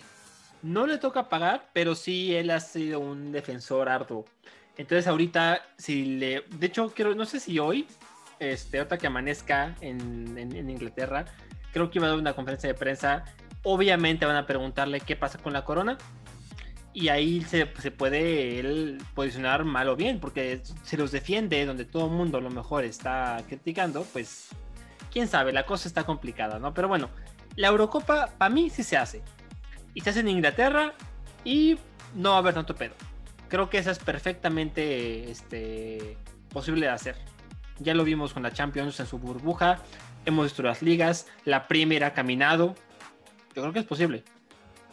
[0.63, 4.25] No le toca pagar, pero sí él ha sido un defensor arduo.
[4.79, 6.45] Entonces ahorita, si le...
[6.57, 7.87] De hecho, quiero, no sé si hoy,
[8.39, 11.27] este, ahorita que amanezca en, en- en Inglaterra,
[11.75, 13.25] creo que iba a dar una conferencia de prensa.
[13.63, 15.99] Obviamente van a preguntarle qué pasa con la corona.
[16.95, 21.85] Y ahí se, se puede él posicionar mal o bien, porque si los defiende donde
[21.85, 24.49] todo el mundo a lo mejor está criticando, pues
[25.13, 26.73] quién sabe, la cosa está complicada, ¿no?
[26.73, 27.11] Pero bueno,
[27.57, 29.23] la Eurocopa para mí sí se hace.
[29.95, 30.93] Y se hace en Inglaterra
[31.45, 31.79] y
[32.15, 32.95] no va a haber tanto pedo.
[33.49, 36.17] Creo que esa es perfectamente este,
[36.51, 37.17] posible de hacer.
[37.79, 39.81] Ya lo vimos con la Champions en su burbuja,
[40.27, 42.75] hemos visto las ligas, la Premier ha caminado.
[43.55, 44.25] Yo creo que es posible.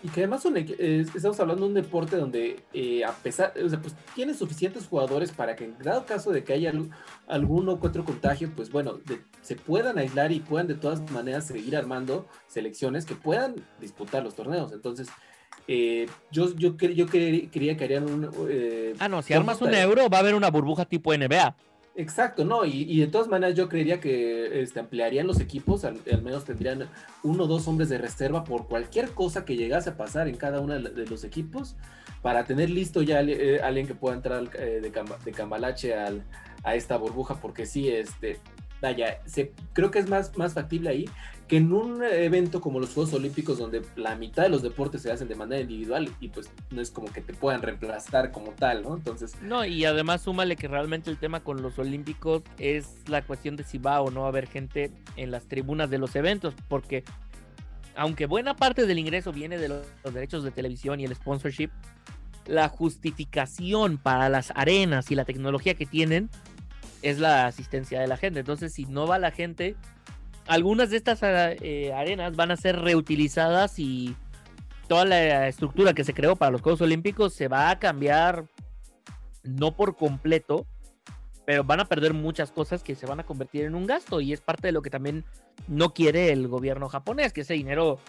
[0.03, 3.69] Y que además son eh, estamos hablando de un deporte donde eh, a pesar, o
[3.69, 6.89] sea, pues tiene suficientes jugadores para que en dado caso de que haya al-
[7.27, 11.45] alguno que otro contagio, pues bueno, de- se puedan aislar y puedan de todas maneras
[11.45, 14.71] seguir armando selecciones que puedan disputar los torneos.
[14.71, 15.07] Entonces,
[15.67, 17.05] eh, yo, yo, yo
[17.51, 18.29] quería que harían un...
[18.49, 21.55] eh, Ah, no, si ¿cómo armas un euro va a haber una burbuja tipo NBA.
[21.93, 25.99] Exacto, no, y, y de todas maneras yo creería que este, ampliarían los equipos, al,
[26.23, 26.87] menos tendrían
[27.21, 30.61] uno o dos hombres de reserva por cualquier cosa que llegase a pasar en cada
[30.61, 31.75] uno de, los equipos,
[32.21, 36.23] para tener listo ya eh, alguien que pueda entrar eh, de cambalache al-
[36.63, 38.39] a esta burbuja, porque sí, este,
[38.81, 41.05] vaya, se, creo que es más, más factible ahí
[41.51, 45.11] que en un evento como los Juegos Olímpicos, donde la mitad de los deportes se
[45.11, 48.83] hacen de manera individual y pues no es como que te puedan reemplazar como tal,
[48.83, 48.95] ¿no?
[48.95, 53.57] Entonces, No, y además súmale que realmente el tema con los olímpicos es la cuestión
[53.57, 57.03] de si va o no a haber gente en las tribunas de los eventos, porque
[57.97, 61.69] aunque buena parte del ingreso viene de los, los derechos de televisión y el sponsorship,
[62.47, 66.29] la justificación para las arenas y la tecnología que tienen
[67.01, 68.39] es la asistencia de la gente.
[68.39, 69.75] Entonces, si no va la gente,
[70.47, 74.15] algunas de estas eh, arenas van a ser reutilizadas y
[74.87, 78.45] toda la estructura que se creó para los Juegos Olímpicos se va a cambiar
[79.43, 80.65] no por completo,
[81.45, 84.33] pero van a perder muchas cosas que se van a convertir en un gasto y
[84.33, 85.25] es parte de lo que también
[85.67, 87.99] no quiere el gobierno japonés, que ese dinero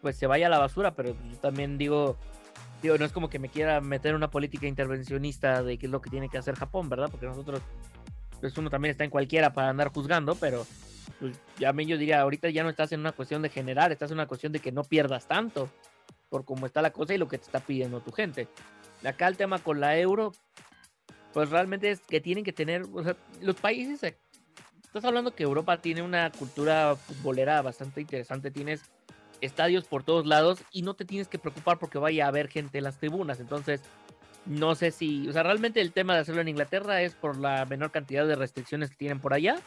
[0.00, 2.16] pues se vaya a la basura, pero yo también digo,
[2.82, 6.00] digo, no es como que me quiera meter una política intervencionista de qué es lo
[6.00, 7.08] que tiene que hacer Japón, ¿verdad?
[7.10, 7.60] Porque nosotros,
[8.40, 10.66] pues uno también está en cualquiera para andar juzgando, pero
[11.18, 14.16] pues ya yo diría, ahorita ya no estás en una cuestión de generar, estás en
[14.16, 15.70] una cuestión de que no pierdas tanto
[16.28, 18.48] por cómo está la cosa y lo que te está pidiendo tu gente.
[19.04, 20.32] Acá el tema con la euro,
[21.32, 24.16] pues realmente es que tienen que tener, o sea, los países, eh,
[24.84, 28.82] estás hablando que Europa tiene una cultura futbolera bastante interesante, tienes
[29.40, 32.78] estadios por todos lados y no te tienes que preocupar porque vaya a haber gente
[32.78, 33.82] en las tribunas, entonces
[34.46, 37.64] no sé si, o sea, realmente el tema de hacerlo en Inglaterra es por la
[37.66, 39.58] menor cantidad de restricciones que tienen por allá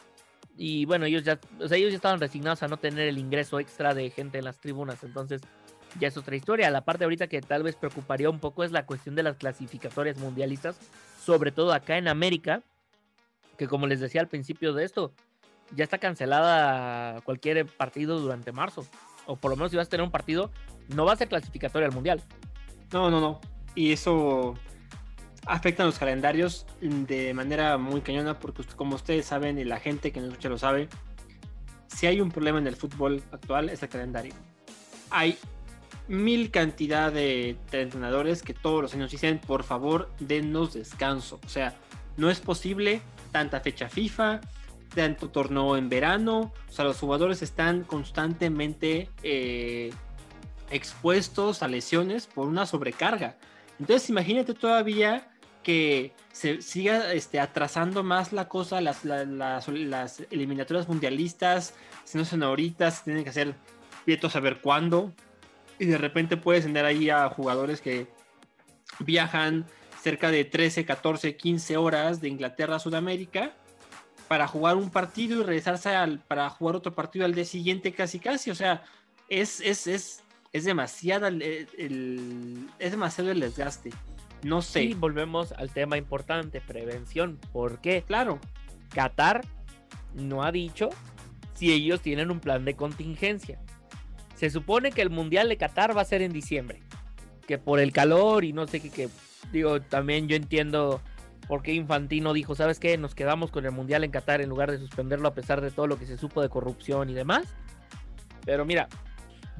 [0.56, 3.58] y bueno, ellos ya, o sea, ellos ya estaban resignados a no tener el ingreso
[3.58, 5.40] extra de gente en las tribunas, entonces
[5.98, 6.70] ya es otra historia.
[6.70, 10.18] La parte ahorita que tal vez preocuparía un poco es la cuestión de las clasificatorias
[10.18, 10.78] mundialistas,
[11.24, 12.62] sobre todo acá en América,
[13.56, 15.12] que como les decía al principio de esto,
[15.74, 18.86] ya está cancelada cualquier partido durante marzo,
[19.26, 20.50] o por lo menos si vas a tener un partido,
[20.88, 22.22] no va a ser clasificatoria al mundial.
[22.92, 23.40] No, no, no.
[23.74, 24.54] Y eso
[25.46, 30.12] afecta a los calendarios de manera muy cañona porque como ustedes saben y la gente
[30.12, 30.88] que nos escucha lo sabe,
[31.88, 34.34] si hay un problema en el fútbol actual es el calendario.
[35.10, 35.38] Hay
[36.08, 41.40] mil cantidad de entrenadores que todos los años dicen, por favor, denos descanso.
[41.44, 41.74] O sea,
[42.16, 43.00] no es posible
[43.32, 44.40] tanta fecha FIFA,
[44.94, 46.52] tanto torneo en verano.
[46.68, 49.92] O sea, los jugadores están constantemente eh,
[50.70, 53.36] expuestos a lesiones por una sobrecarga.
[53.80, 55.33] Entonces, imagínate todavía
[55.64, 62.24] que se siga este, atrasando más la cosa, las, la- las, eliminatorias mundialistas, si no
[62.24, 63.56] son ahorita, se tienen que hacer
[64.06, 65.12] vieto a saber cuándo.
[65.80, 68.06] Y de repente puedes tener ahí a jugadores que
[69.00, 69.64] viajan
[70.00, 73.52] cerca de 13, 14, 15 horas de Inglaterra a Sudamérica
[74.28, 78.18] para jugar un partido y regresarse al, para jugar otro partido al día siguiente casi
[78.20, 78.50] casi.
[78.50, 78.84] O sea,
[79.28, 83.90] es, es, es Es demasiada el, el- es demasiado el desgaste.
[84.44, 84.84] No sé.
[84.84, 87.38] Y volvemos al tema importante, prevención.
[87.52, 88.02] ¿Por qué?
[88.02, 88.38] Claro.
[88.90, 89.40] Qatar
[90.14, 90.90] no ha dicho
[91.54, 93.58] si ellos tienen un plan de contingencia.
[94.36, 96.82] Se supone que el Mundial de Qatar va a ser en diciembre.
[97.46, 99.08] Que por el calor y no sé qué, que
[99.50, 101.00] digo, también yo entiendo
[101.48, 102.98] por qué Infantino dijo, ¿sabes qué?
[102.98, 105.86] Nos quedamos con el Mundial en Qatar en lugar de suspenderlo a pesar de todo
[105.86, 107.44] lo que se supo de corrupción y demás.
[108.44, 108.88] Pero mira,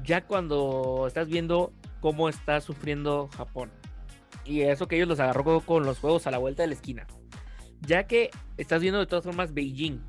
[0.03, 3.71] ya cuando estás viendo cómo está sufriendo Japón.
[4.45, 7.07] Y eso que ellos los agarró con los juegos a la vuelta de la esquina.
[7.81, 9.99] Ya que estás viendo de todas formas Beijing,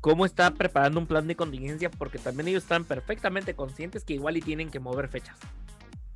[0.00, 4.36] cómo está preparando un plan de contingencia, porque también ellos están perfectamente conscientes que igual
[4.36, 5.38] y tienen que mover fechas.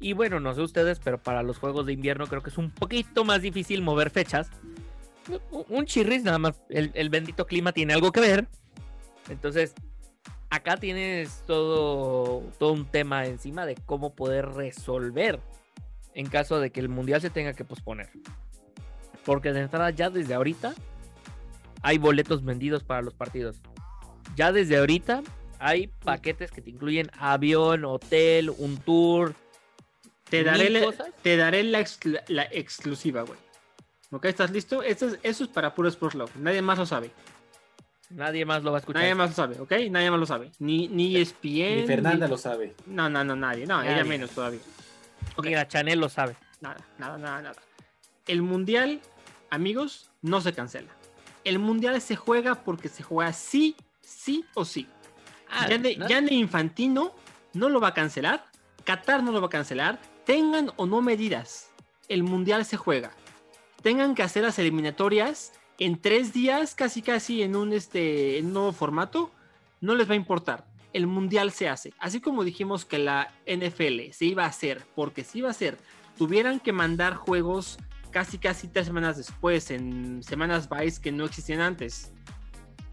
[0.01, 2.70] Y bueno, no sé ustedes, pero para los juegos de invierno creo que es un
[2.70, 4.51] poquito más difícil mover fechas.
[5.51, 6.61] Un- chirris, nada más.
[6.68, 8.49] El, el bendito clima tiene algo que ver.
[9.28, 9.74] Entonces,
[10.51, 15.41] acá tienes todo, todo un tema encima de cómo poder resolver
[16.18, 18.10] en caso de que el mundial se tenga que posponer.
[19.24, 20.74] Porque de entrada ya desde ahorita
[21.82, 23.56] hay boletos vendidos para los partidos.
[24.34, 25.22] Ya desde ahorita
[25.60, 29.34] hay paquetes que te incluyen avión, hotel, un tour.
[30.28, 30.92] Te daré, la-
[31.22, 33.38] te daré la, exclu- la exclusiva, güey.
[34.10, 34.24] ¿Ok?
[34.24, 34.82] ¿Estás listo?
[34.82, 36.34] Esto es, eso es para puro Sports Love.
[36.36, 37.10] Nadie más lo sabe.
[38.10, 39.02] Nadie más lo va a escuchar.
[39.02, 39.72] Nadie más lo sabe, ¿ok?
[39.90, 40.50] Nadie más lo sabe.
[40.58, 41.76] Ni, ni E ESPN.
[41.82, 42.74] Ni Fernanda ni- lo sabe.
[42.86, 43.66] No, no, no, nadie.
[43.66, 44.04] No, ella Nadie.
[44.04, 44.60] menos todavía.
[45.36, 45.46] Ok.
[45.46, 46.36] Mira, Chanel lo sabe.
[46.60, 47.56] Nada, nada, nada, nada.
[48.26, 49.00] El mundial,
[49.50, 50.90] amigos, no se cancela.
[51.44, 54.86] El mundial se juega porque se juega sí, sí o sí.
[55.48, 56.08] Ah, ya, de, ¿no?
[56.08, 57.14] ya de Infantino
[57.54, 58.44] no lo va a cancelar.
[58.84, 59.98] Qatar no lo va a cancelar.
[60.24, 61.70] Tengan o no medidas.
[62.08, 63.12] El mundial se juega.
[63.82, 68.52] Tengan que hacer las eliminatorias en tres días, casi casi en un, este, en un
[68.54, 69.30] nuevo formato.
[69.80, 70.66] No les va a importar.
[70.93, 71.93] El mundial se hace.
[71.99, 75.78] Así como dijimos que la NFL se iba a hacer, porque se iba a hacer,
[76.16, 77.78] tuvieran que mandar juegos
[78.11, 82.12] casi casi tres semanas después, en semanas vice que no existían antes.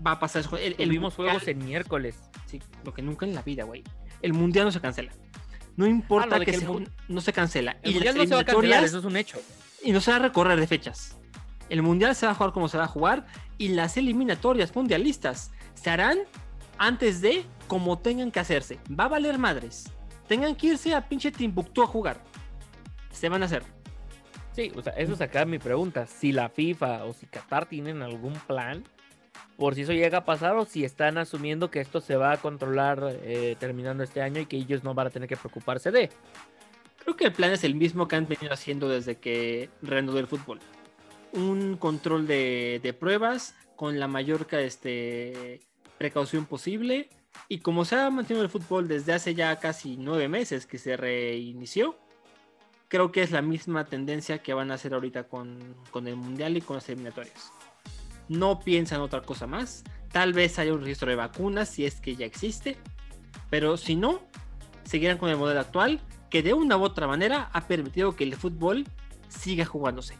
[0.05, 0.57] Va a pasar eso.
[0.57, 2.19] El, el Tuvimos mundial- juegos en miércoles.
[2.47, 3.81] Sí, lo que nunca en la vida, güey.
[4.21, 5.11] El mundial no se cancela.
[5.77, 6.67] No importa Ah, que, se
[7.07, 7.77] no se cancela.
[7.81, 9.39] El y mundial no se va a cancelar, eso es un hecho.
[9.83, 11.17] y no se va a recorrer de fechas.
[11.69, 13.25] El mundial se va a jugar como se va a jugar
[13.57, 16.19] y las eliminatorias mundialistas se harán
[16.77, 18.79] antes de como tengan que hacerse.
[18.87, 19.91] Va a valer madres.
[20.27, 22.21] Tengan que irse a pinche Timbuktu a jugar.
[23.11, 23.63] Se van a hacer.
[24.53, 26.07] Sí, o sea, eso es acá mi pregunta.
[26.07, 28.83] Si la FIFA o si Qatar tienen algún plan,
[29.57, 32.37] por si eso llega a pasar o si están asumiendo que esto se va a
[32.37, 36.09] controlar eh, terminando este año y que ellos no van a tener que preocuparse de.
[36.99, 40.27] Creo que el plan es el mismo que han venido haciendo desde que reanudó el
[40.27, 40.59] fútbol.
[41.33, 45.61] Un control de, de pruebas con la mayor este,
[45.97, 47.09] precaución posible.
[47.47, 50.97] Y como se ha mantenido el fútbol desde hace ya casi nueve meses que se
[50.97, 51.97] reinició,
[52.87, 56.57] creo que es la misma tendencia que van a hacer ahorita con, con el Mundial
[56.57, 57.51] y con las eliminatorias.
[58.27, 59.83] No piensan otra cosa más.
[60.11, 62.77] Tal vez haya un registro de vacunas si es que ya existe.
[63.49, 64.21] Pero si no,
[64.83, 68.35] seguirán con el modelo actual que de una u otra manera ha permitido que el
[68.35, 68.85] fútbol
[69.29, 70.17] siga jugándose.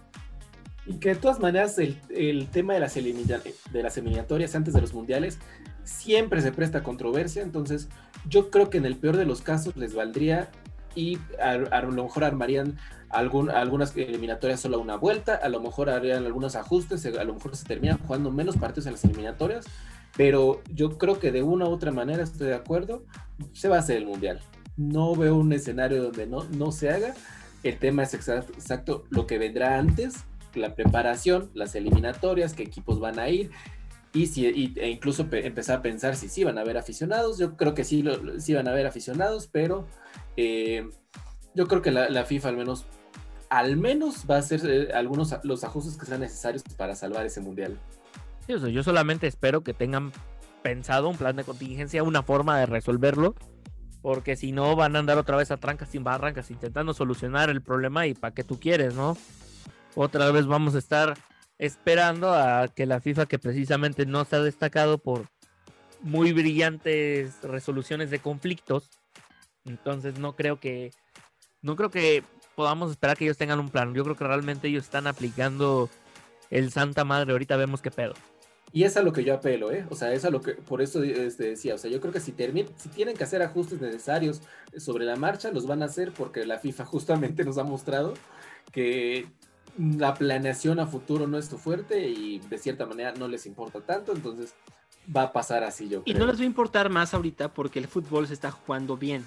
[0.86, 4.82] Y que de todas maneras el, el tema de las, de las eliminatorias antes de
[4.82, 5.39] los mundiales
[5.86, 7.88] siempre se presta controversia, entonces
[8.27, 10.49] yo creo que en el peor de los casos les valdría
[10.95, 12.77] y a, a lo mejor armarían
[13.09, 17.55] algún, algunas eliminatorias solo una vuelta, a lo mejor harían algunos ajustes, a lo mejor
[17.55, 19.65] se terminan jugando menos partidos en las eliminatorias,
[20.17, 23.03] pero yo creo que de una u otra manera estoy de acuerdo,
[23.53, 24.41] se va a hacer el mundial.
[24.77, 27.13] No veo un escenario donde no, no se haga.
[27.63, 32.99] El tema es exacto, exacto lo que vendrá antes, la preparación, las eliminatorias, qué equipos
[32.99, 33.51] van a ir
[34.16, 37.38] y, si, e incluso pe- empezar a pensar si sí van a haber aficionados.
[37.38, 39.86] Yo creo que sí, lo, sí van a haber aficionados, pero
[40.38, 40.89] eh,
[41.53, 42.86] yo creo que la, FIFA al menos,
[43.49, 47.41] al menos va a hacer eh, algunos los ajustes que sean necesarios para salvar ese
[47.41, 47.78] mundial.
[48.47, 50.11] Sí, yo solamente espero que tengan
[50.63, 53.36] pensado un plan de contingencia, una forma de resolverlo,
[54.01, 57.61] porque si no van a andar otra vez a trancas sin barrancas intentando solucionar el
[57.61, 59.18] problema y para qué tú quieres, ¿no?
[59.95, 61.18] Otra vez vamos a estar
[61.57, 65.27] esperando a que la FIFA, que precisamente no se ha destacado por
[66.01, 68.89] muy brillantes resoluciones de conflictos,
[69.65, 70.91] entonces no creo que
[71.61, 72.23] no creo que
[72.55, 73.93] podamos esperar que ellos tengan un plan.
[73.93, 75.89] Yo creo que realmente ellos están aplicando
[76.51, 77.31] el Santa Madre.
[77.31, 78.13] Ahorita vemos qué pedo.
[78.71, 79.85] Y es a lo que yo apelo, ¿eh?
[79.89, 82.19] O sea, es a lo que, por eso este, decía, o sea, yo creo que
[82.19, 84.41] si, termi- si tienen que hacer ajustes necesarios
[84.77, 88.13] sobre la marcha, los van a hacer porque la FIFA justamente nos ha mostrado
[88.71, 89.27] que
[89.78, 93.82] la planeación a futuro no es su fuerte y de cierta manera no les importa
[93.82, 94.53] tanto, entonces
[95.15, 96.26] va a pasar así yo Y creo.
[96.26, 99.26] no les va a importar más ahorita porque el fútbol se está jugando bien.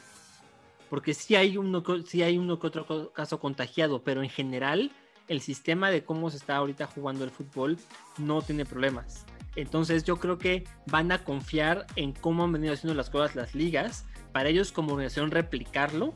[0.90, 4.90] porque sí hay uno, sí hay uno que otro caso contagiado, pero en general
[5.28, 7.76] el sistema de cómo se está ahorita jugando el fútbol
[8.16, 9.26] no tiene problemas.
[9.54, 13.54] Entonces yo creo que van a confiar en cómo han venido haciendo las cosas las
[13.54, 16.14] ligas, para ellos como organización replicarlo,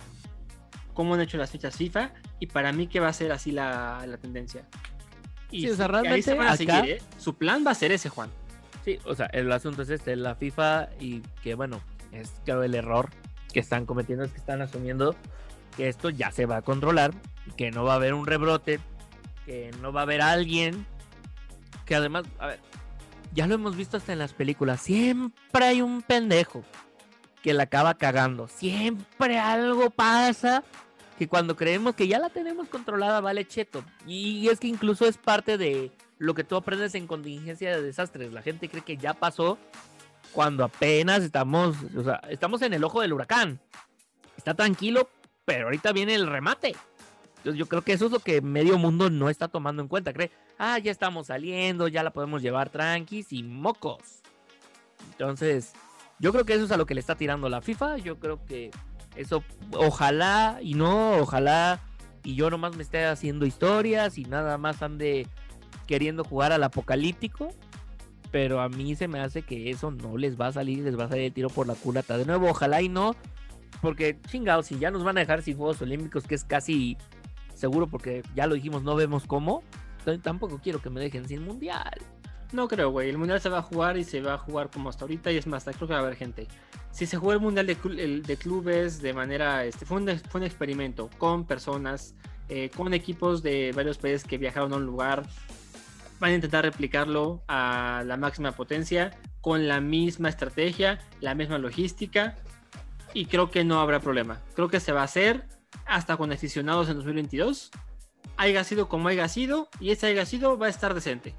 [0.94, 4.04] cómo han hecho las fechas FIFA, y para mí que va a ser así la,
[4.06, 4.64] la tendencia.
[5.50, 7.02] Y Sí, o sea, y ahí se realmente van a acá- seguir, ¿eh?
[7.18, 8.30] Su plan va a ser ese, Juan.
[8.84, 11.80] Sí, o sea, el asunto es este, la FIFA y que bueno,
[12.10, 13.10] es claro el error
[13.52, 15.14] que están cometiendo es que están asumiendo
[15.76, 17.12] que esto ya se va a controlar,
[17.56, 18.80] que no va a haber un rebrote,
[19.46, 20.84] que no va a haber alguien
[21.86, 22.60] que además, a ver,
[23.34, 26.62] ya lo hemos visto hasta en las películas, siempre hay un pendejo
[27.42, 30.62] que la acaba cagando, siempre algo pasa
[31.18, 33.84] que cuando creemos que ya la tenemos controlada vale cheto.
[34.06, 38.32] Y es que incluso es parte de lo que tú aprendes en contingencia de desastres.
[38.32, 39.58] La gente cree que ya pasó
[40.32, 43.60] cuando apenas estamos, o sea, estamos en el ojo del huracán.
[44.36, 45.08] Está tranquilo,
[45.44, 46.74] pero ahorita viene el remate.
[47.38, 50.12] Entonces yo creo que eso es lo que medio mundo no está tomando en cuenta.
[50.12, 54.22] Cree, ah, ya estamos saliendo, ya la podemos llevar tranquis y mocos.
[55.10, 55.72] Entonces,
[56.20, 57.98] yo creo que eso es a lo que le está tirando la FIFA.
[57.98, 58.70] Yo creo que
[59.16, 59.42] eso,
[59.72, 61.80] ojalá y no, ojalá
[62.24, 65.26] y yo nomás me esté haciendo historias y nada más ande
[65.86, 67.48] queriendo jugar al apocalíptico.
[68.30, 71.04] Pero a mí se me hace que eso no les va a salir, les va
[71.04, 72.16] a salir el tiro por la culata.
[72.16, 73.14] De nuevo, ojalá y no,
[73.82, 76.96] porque chingados, si ya nos van a dejar sin Juegos Olímpicos, que es casi
[77.54, 79.62] seguro, porque ya lo dijimos, no vemos cómo.
[80.22, 82.00] Tampoco quiero que me dejen sin mundial.
[82.52, 83.08] No creo, güey.
[83.08, 85.32] El mundial se va a jugar y se va a jugar como hasta ahorita.
[85.32, 86.46] Y es más, creo que va a haber gente.
[86.90, 89.64] Si se jugó el mundial de clubes de manera.
[89.64, 92.14] Este, fue, un, fue un experimento con personas,
[92.48, 95.22] eh, con equipos de varios países que viajaron a un lugar.
[96.20, 102.36] Van a intentar replicarlo a la máxima potencia, con la misma estrategia, la misma logística.
[103.14, 104.40] Y creo que no habrá problema.
[104.54, 105.46] Creo que se va a hacer
[105.86, 107.70] hasta con aficionados en 2022.
[108.36, 111.34] Haya sido como haya sido, y ese haya sido va a estar decente.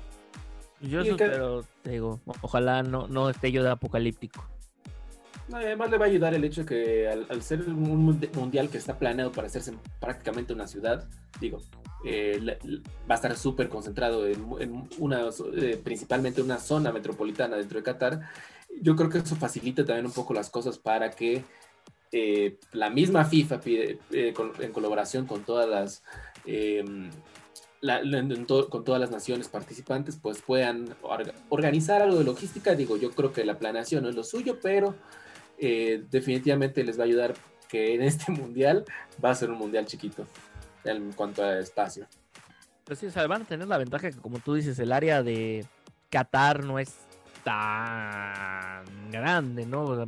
[0.84, 4.46] Yo eso, que- pero te digo, ojalá no, no esté yo de apocalíptico.
[5.50, 8.06] No, y además le va a ayudar el hecho de que al, al ser un
[8.06, 11.06] mundi- mundial que está planeado para hacerse en prácticamente una ciudad,
[11.40, 11.60] digo,
[12.06, 12.80] eh, la- la-
[13.10, 15.22] va a estar súper concentrado en, en una,
[15.58, 18.22] eh, principalmente una zona metropolitana dentro de Qatar.
[18.82, 21.44] Yo creo que eso facilita también un poco las cosas para que
[22.16, 26.04] eh, la misma FIFA pide, eh, con- en colaboración con todas las
[26.46, 26.84] eh,
[27.84, 28.02] la-
[28.70, 32.76] con todas las naciones participantes, pues puedan orga- organizar algo de logística.
[32.76, 34.96] Digo, yo creo que la planeación no es lo suyo, pero
[35.58, 37.34] eh, definitivamente les va a ayudar
[37.68, 38.86] que en este mundial
[39.24, 40.26] va a ser un mundial chiquito
[40.86, 42.08] en cuanto a espacio.
[42.86, 45.22] Pero sí, o sea, van a tener la ventaja que, como tú dices, el área
[45.24, 45.66] de
[46.10, 46.94] Qatar no es
[47.44, 50.08] tan grande, ¿no?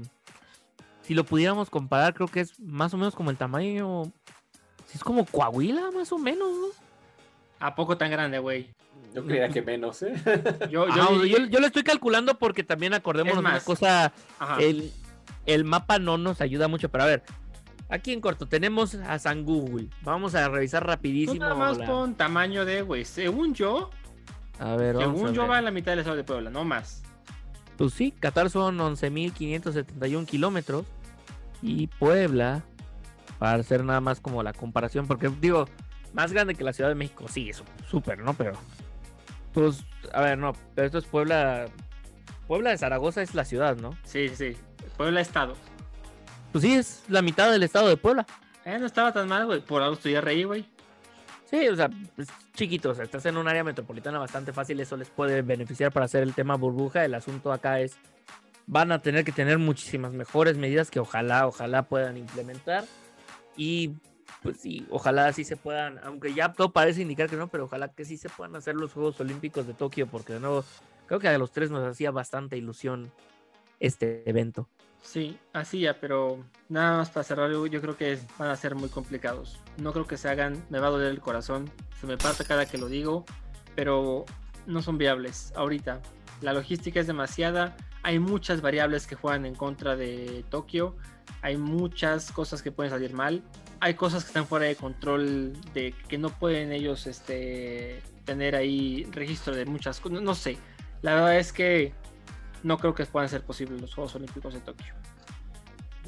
[1.01, 4.11] Si lo pudiéramos comparar, creo que es más o menos como el tamaño.
[4.87, 6.84] Si es como Coahuila, más o menos, ¿no?
[7.59, 8.69] ¿A poco tan grande, güey?
[9.13, 10.13] Yo creía que menos, ¿eh?
[10.69, 14.11] Yo, yo, yo, yo lo estoy calculando porque también acordémonos de una más, cosa.
[14.39, 14.61] ajá.
[14.61, 14.91] El,
[15.45, 17.23] el mapa no nos ayuda mucho, pero a ver.
[17.87, 19.87] Aquí en corto tenemos a San Google.
[20.01, 21.39] Vamos a revisar Tú rapidísimo.
[21.39, 23.05] nada más la- pon tamaño de, güey.
[23.05, 23.91] Según yo,
[24.59, 25.51] A ver, vamos según a yo ver.
[25.51, 27.03] va a la mitad del estado de Puebla, no más.
[27.77, 30.85] Pues sí, Qatar son 11.571 kilómetros
[31.61, 32.63] y Puebla,
[33.39, 35.67] para hacer nada más como la comparación, porque digo,
[36.15, 38.33] más grande que la Ciudad de México, sí, es súper, ¿no?
[38.33, 38.53] Pero,
[39.53, 41.67] pues, a ver, no, pero esto es Puebla,
[42.47, 43.97] Puebla de Zaragoza es la ciudad, ¿no?
[44.05, 44.55] Sí, sí.
[44.97, 45.55] Puebla estado.
[46.51, 48.25] Pues sí, es la mitad del estado de Puebla.
[48.63, 49.59] Eh, no estaba tan mal, güey.
[49.59, 50.65] Por algo estudié reír, güey.
[51.49, 54.97] Sí, o sea, es chiquito, o sea, estás en un área metropolitana bastante fácil, eso
[54.97, 57.05] les puede beneficiar para hacer el tema burbuja.
[57.05, 57.97] El asunto acá es,
[58.65, 62.85] van a tener que tener muchísimas mejores medidas que ojalá, ojalá puedan implementar.
[63.57, 63.91] Y
[64.45, 67.87] pues sí, ojalá sí se puedan, aunque ya todo parece indicar que no, pero ojalá
[67.87, 70.63] que sí se puedan hacer los Juegos Olímpicos de Tokio, porque de nuevo,
[71.07, 73.11] creo que a los tres nos hacía bastante ilusión
[73.79, 74.69] este evento.
[75.01, 78.89] Sí, así ya, pero nada más para cerrar, yo, creo que van a ser muy
[78.89, 79.59] complicados.
[79.81, 81.67] No creo que se hagan, me va a doler el corazón,
[81.99, 83.25] se me parte cada que lo digo,
[83.73, 84.25] pero
[84.67, 86.03] no son viables ahorita.
[86.41, 90.95] La logística es demasiada, hay muchas variables que juegan en contra de Tokio,
[91.41, 93.41] hay muchas cosas que pueden salir mal,
[93.79, 99.07] hay cosas que están fuera de control, de que no pueden ellos este, tener ahí
[99.11, 100.57] registro de muchas cosas, no sé.
[101.01, 101.93] La verdad es que
[102.63, 104.93] no creo que puedan ser posibles los Juegos Olímpicos de Tokio.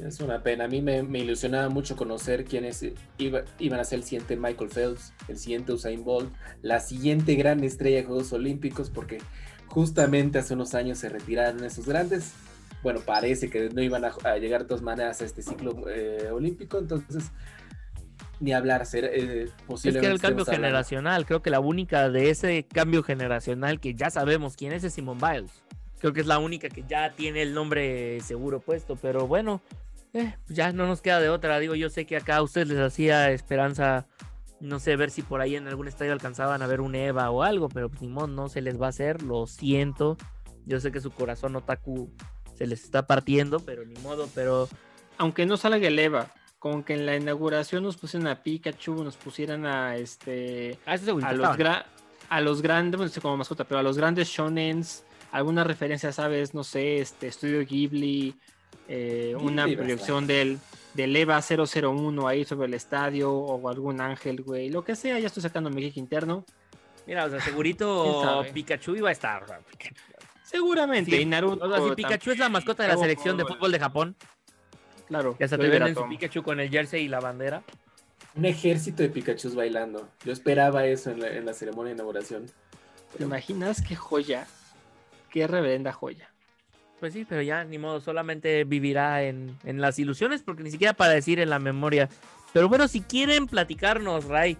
[0.04, 0.66] Es una pena.
[0.66, 2.86] A mí me, ilusionaba mucho conocer quiénes
[3.18, 7.64] iba- iban a ser el siguiente Michael Phelps, el siguiente Usain Bolt, la siguiente gran
[7.64, 9.20] estrella de Juegos Olímpicos, porque
[9.68, 12.34] justamente hace unos años se retiraron esos grandes.
[12.84, 16.30] bueno, parece que no iban a, a llegar de todas maneras a este ciclo eh,
[16.32, 17.32] olímpico, entonces
[18.40, 21.26] ni hablar, ser, eh, Es posiblemente que era el cambio estemos hablando- generacional.
[21.26, 25.18] Creo que la única de ese cambio generacional que ya sabemos quién es es Simon
[25.18, 25.52] Biles.
[26.00, 28.96] Creo que es la única que ya tiene el nombre seguro puesto.
[28.96, 29.62] Pero bueno,
[30.14, 31.58] eh, pues ya no nos queda de otra.
[31.60, 34.06] Digo, yo sé que acá a ustedes les hacía esperanza,
[34.60, 37.42] no sé, ver si por ahí en algún estadio alcanzaban a ver un Eva o
[37.42, 37.70] algo.
[37.70, 39.24] Pero pues, ni modo, no se les va a hacer.
[39.24, 40.18] Lo siento.
[40.66, 42.12] Yo sé que su corazón otaku
[42.56, 44.30] se les está partiendo, pero ni modo.
[44.36, 44.70] Pero
[45.20, 46.28] Aunque no salga el Eva,
[46.60, 51.34] con que en la inauguración nos pusieran a Pikachu, nos pusieran a este ah, a
[51.34, 51.86] los, gra-
[52.30, 56.64] a los grandes, bueno, como mascota, pero a los grandes shonens, alguna referencia, sabes, no
[56.64, 58.36] sé, este Estudio Ghibli,
[58.88, 60.60] eh, una proyección del,
[60.94, 65.28] del EVA 001 ahí sobre el estadio o algún ángel, güey, lo que sea, ya
[65.28, 66.44] estoy sacando mi interno.
[67.06, 68.44] Mira, o sea, ¿Quién segurito?
[68.54, 69.46] Pikachu iba a estar.
[70.44, 71.66] Seguramente, Sí, y Naruto.
[71.66, 74.16] O sea, si Pikachu es la mascota de la selección de fútbol de Japón,
[75.08, 76.08] Claro, ya hasta te venden su.
[76.08, 77.64] Pikachu con el jersey y la bandera.
[78.36, 80.10] Un ejército de Pikachu bailando.
[80.24, 82.46] Yo esperaba eso en la, en la ceremonia de inauguración.
[83.18, 84.48] ¿Te imaginas qué joya?
[85.32, 86.30] Qué reverenda joya.
[87.00, 90.94] Pues sí, pero ya ni modo, solamente vivirá en, en las ilusiones, porque ni siquiera
[90.94, 92.10] para decir en la memoria.
[92.54, 94.58] Pero bueno, si quieren platicarnos, Ray,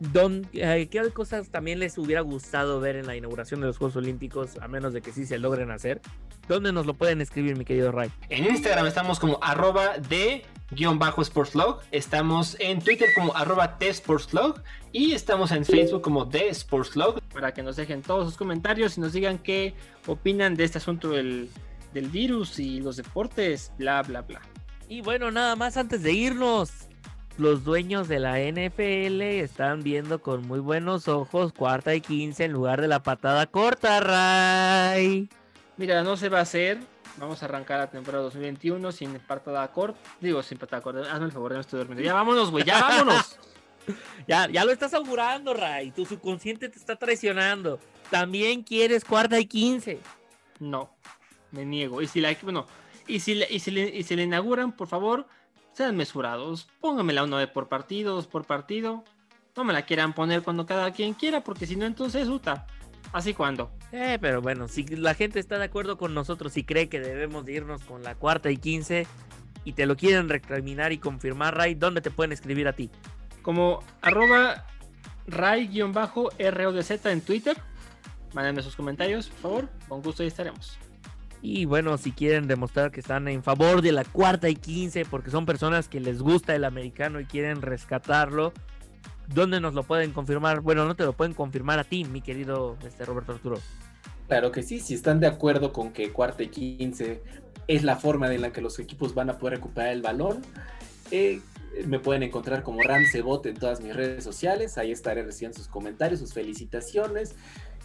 [0.00, 3.96] don- eh, ¿qué cosas también les hubiera gustado ver en la inauguración de los Juegos
[3.96, 6.00] Olímpicos, a menos de que sí se logren hacer?
[6.48, 8.10] ¿Dónde nos lo pueden escribir, mi querido Ray?
[8.28, 10.42] En Instagram estamos como arroba de
[10.72, 11.80] guion bajo sportslog.
[11.92, 14.60] Estamos en Twitter como arroba sportslog.
[14.92, 17.20] Y estamos en Facebook como de sportslog.
[17.32, 19.74] Para que nos dejen todos sus comentarios y nos digan qué
[20.08, 21.48] opinan de este asunto del,
[21.94, 24.40] del virus y los deportes, bla, bla, bla.
[24.88, 26.70] Y bueno, nada más antes de irnos.
[27.40, 32.52] Los dueños de la NFL están viendo con muy buenos ojos cuarta y quince en
[32.52, 35.26] lugar de la patada corta, Ray.
[35.78, 36.80] Mira, no se va a hacer.
[37.16, 39.98] Vamos a arrancar la temporada 2021 sin patada corta.
[40.20, 41.10] Digo, sin patada corta.
[41.10, 42.04] Hazme el favor, me estoy durmiendo.
[42.04, 43.38] Ya vámonos, güey, ya vámonos.
[44.28, 45.92] Ya, ya lo estás augurando, Ray.
[45.92, 47.80] Tu subconsciente te está traicionando.
[48.10, 49.98] También quieres cuarta y quince.
[50.58, 50.94] No,
[51.50, 52.02] me niego.
[52.02, 52.66] Y si la, bueno,
[53.08, 55.26] y si, y si, le, y si le inauguran, por favor,
[55.72, 56.68] sean mesurados.
[56.80, 59.04] Pónganmela una vez por partido, dos por partido.
[59.56, 62.66] No me la quieran poner cuando cada quien quiera, porque si no, entonces, uta.
[63.12, 63.72] Así cuando.
[63.92, 67.44] Eh, pero bueno, si la gente está de acuerdo con nosotros y cree que debemos
[67.44, 69.06] de irnos con la cuarta y quince
[69.64, 72.90] y te lo quieren recriminar y confirmar, Ray, ¿dónde te pueden escribir a ti?
[73.42, 74.66] Como arroba
[75.26, 77.56] ray-rodz en Twitter.
[78.32, 79.68] Mándenme sus comentarios, por favor.
[79.88, 80.78] Con gusto ahí estaremos.
[81.42, 85.30] Y bueno, si quieren demostrar que están en favor de la cuarta y quince, porque
[85.30, 88.52] son personas que les gusta el americano y quieren rescatarlo,
[89.28, 90.60] ¿dónde nos lo pueden confirmar?
[90.60, 93.58] Bueno, no te lo pueden confirmar a ti, mi querido este Roberto Arturo.
[94.28, 97.22] Claro que sí, si están de acuerdo con que cuarta y quince
[97.66, 100.42] es la forma en la que los equipos van a poder recuperar el balón,
[101.10, 101.40] eh,
[101.86, 104.76] me pueden encontrar como Ramsebot en todas mis redes sociales.
[104.76, 107.34] Ahí estaré recibiendo sus comentarios, sus felicitaciones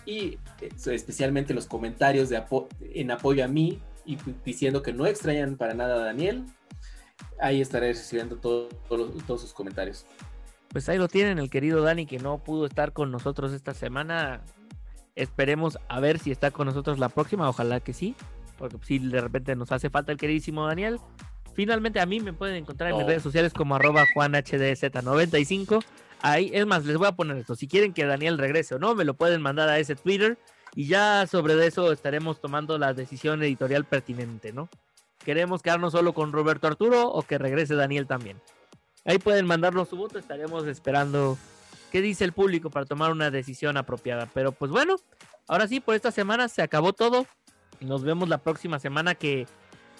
[0.05, 5.05] y eh, especialmente los comentarios de apo- en apoyo a mí y diciendo que no
[5.05, 6.45] extrañan para nada a Daniel.
[7.39, 10.05] Ahí estaré recibiendo todo- todo- todos sus comentarios.
[10.69, 14.41] Pues ahí lo tienen, el querido Dani, que no pudo estar con nosotros esta semana.
[15.15, 18.15] Esperemos a ver si está con nosotros la próxima, ojalá que sí,
[18.57, 20.99] porque si de repente nos hace falta el queridísimo Daniel.
[21.53, 23.09] Finalmente a mí me pueden encontrar en mis No.
[23.09, 25.83] redes sociales como arroba juanhdz95.
[26.22, 27.55] Ahí, es más, les voy a poner esto.
[27.55, 30.37] Si quieren que Daniel regrese o no, me lo pueden mandar a ese Twitter.
[30.75, 34.70] Y ya sobre eso estaremos tomando la decisión editorial pertinente, ¿no?
[35.24, 38.42] ¿Queremos quedarnos solo con Roberto Arturo o que regrese Daniel también?
[39.05, 41.37] Ahí pueden mandarnos su voto, estaremos esperando
[41.92, 44.28] qué dice el público para tomar una decisión apropiada.
[44.33, 44.97] Pero pues bueno,
[45.47, 47.25] ahora sí, por esta semana se acabó todo.
[47.79, 49.47] Nos vemos la próxima semana que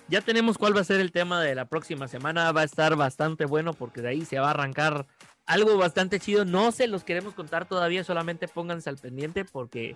[0.08, 2.52] ya tenemos cuál va a ser el tema de la próxima semana.
[2.52, 5.08] Va a estar bastante bueno porque de ahí se va a arrancar
[5.46, 6.46] algo bastante chido.
[6.46, 9.96] No se los queremos contar todavía, solamente pónganse al pendiente porque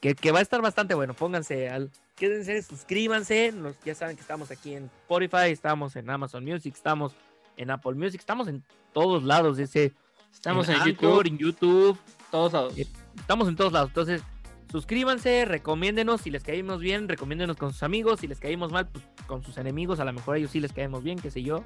[0.00, 1.14] que, que va a estar bastante bueno.
[1.14, 3.52] Pónganse al, quédense, suscríbanse.
[3.52, 7.14] Nos- ya saben que estamos aquí en Spotify, estamos en Amazon Music, estamos
[7.56, 8.62] en Apple Music, estamos en
[8.92, 9.58] todos lados.
[9.58, 9.92] Ese,
[10.32, 11.98] Estamos en, Anchor, YouTube, en YouTube,
[12.30, 12.78] todos lados.
[12.78, 12.86] Eh,
[13.16, 13.90] estamos en todos lados.
[13.90, 14.22] Entonces,
[14.72, 16.22] suscríbanse, recomiéndenos.
[16.22, 18.20] Si les caímos bien, recomiéndenos con sus amigos.
[18.20, 20.00] Si les caímos mal, pues con sus enemigos.
[20.00, 21.64] A lo mejor a ellos sí les caemos bien, qué sé yo.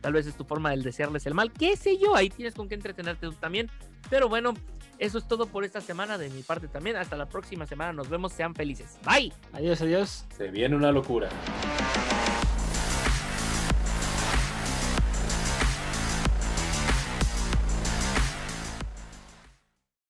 [0.00, 2.14] Tal vez es tu forma de desearles el mal, qué sé yo.
[2.14, 3.70] Ahí tienes con qué entretenerte tú también.
[4.10, 4.54] Pero bueno,
[4.98, 6.96] eso es todo por esta semana de mi parte también.
[6.96, 7.92] Hasta la próxima semana.
[7.92, 8.32] Nos vemos.
[8.32, 8.98] Sean felices.
[9.04, 9.32] Bye.
[9.52, 10.26] Adiós, adiós.
[10.36, 11.28] Se viene una locura.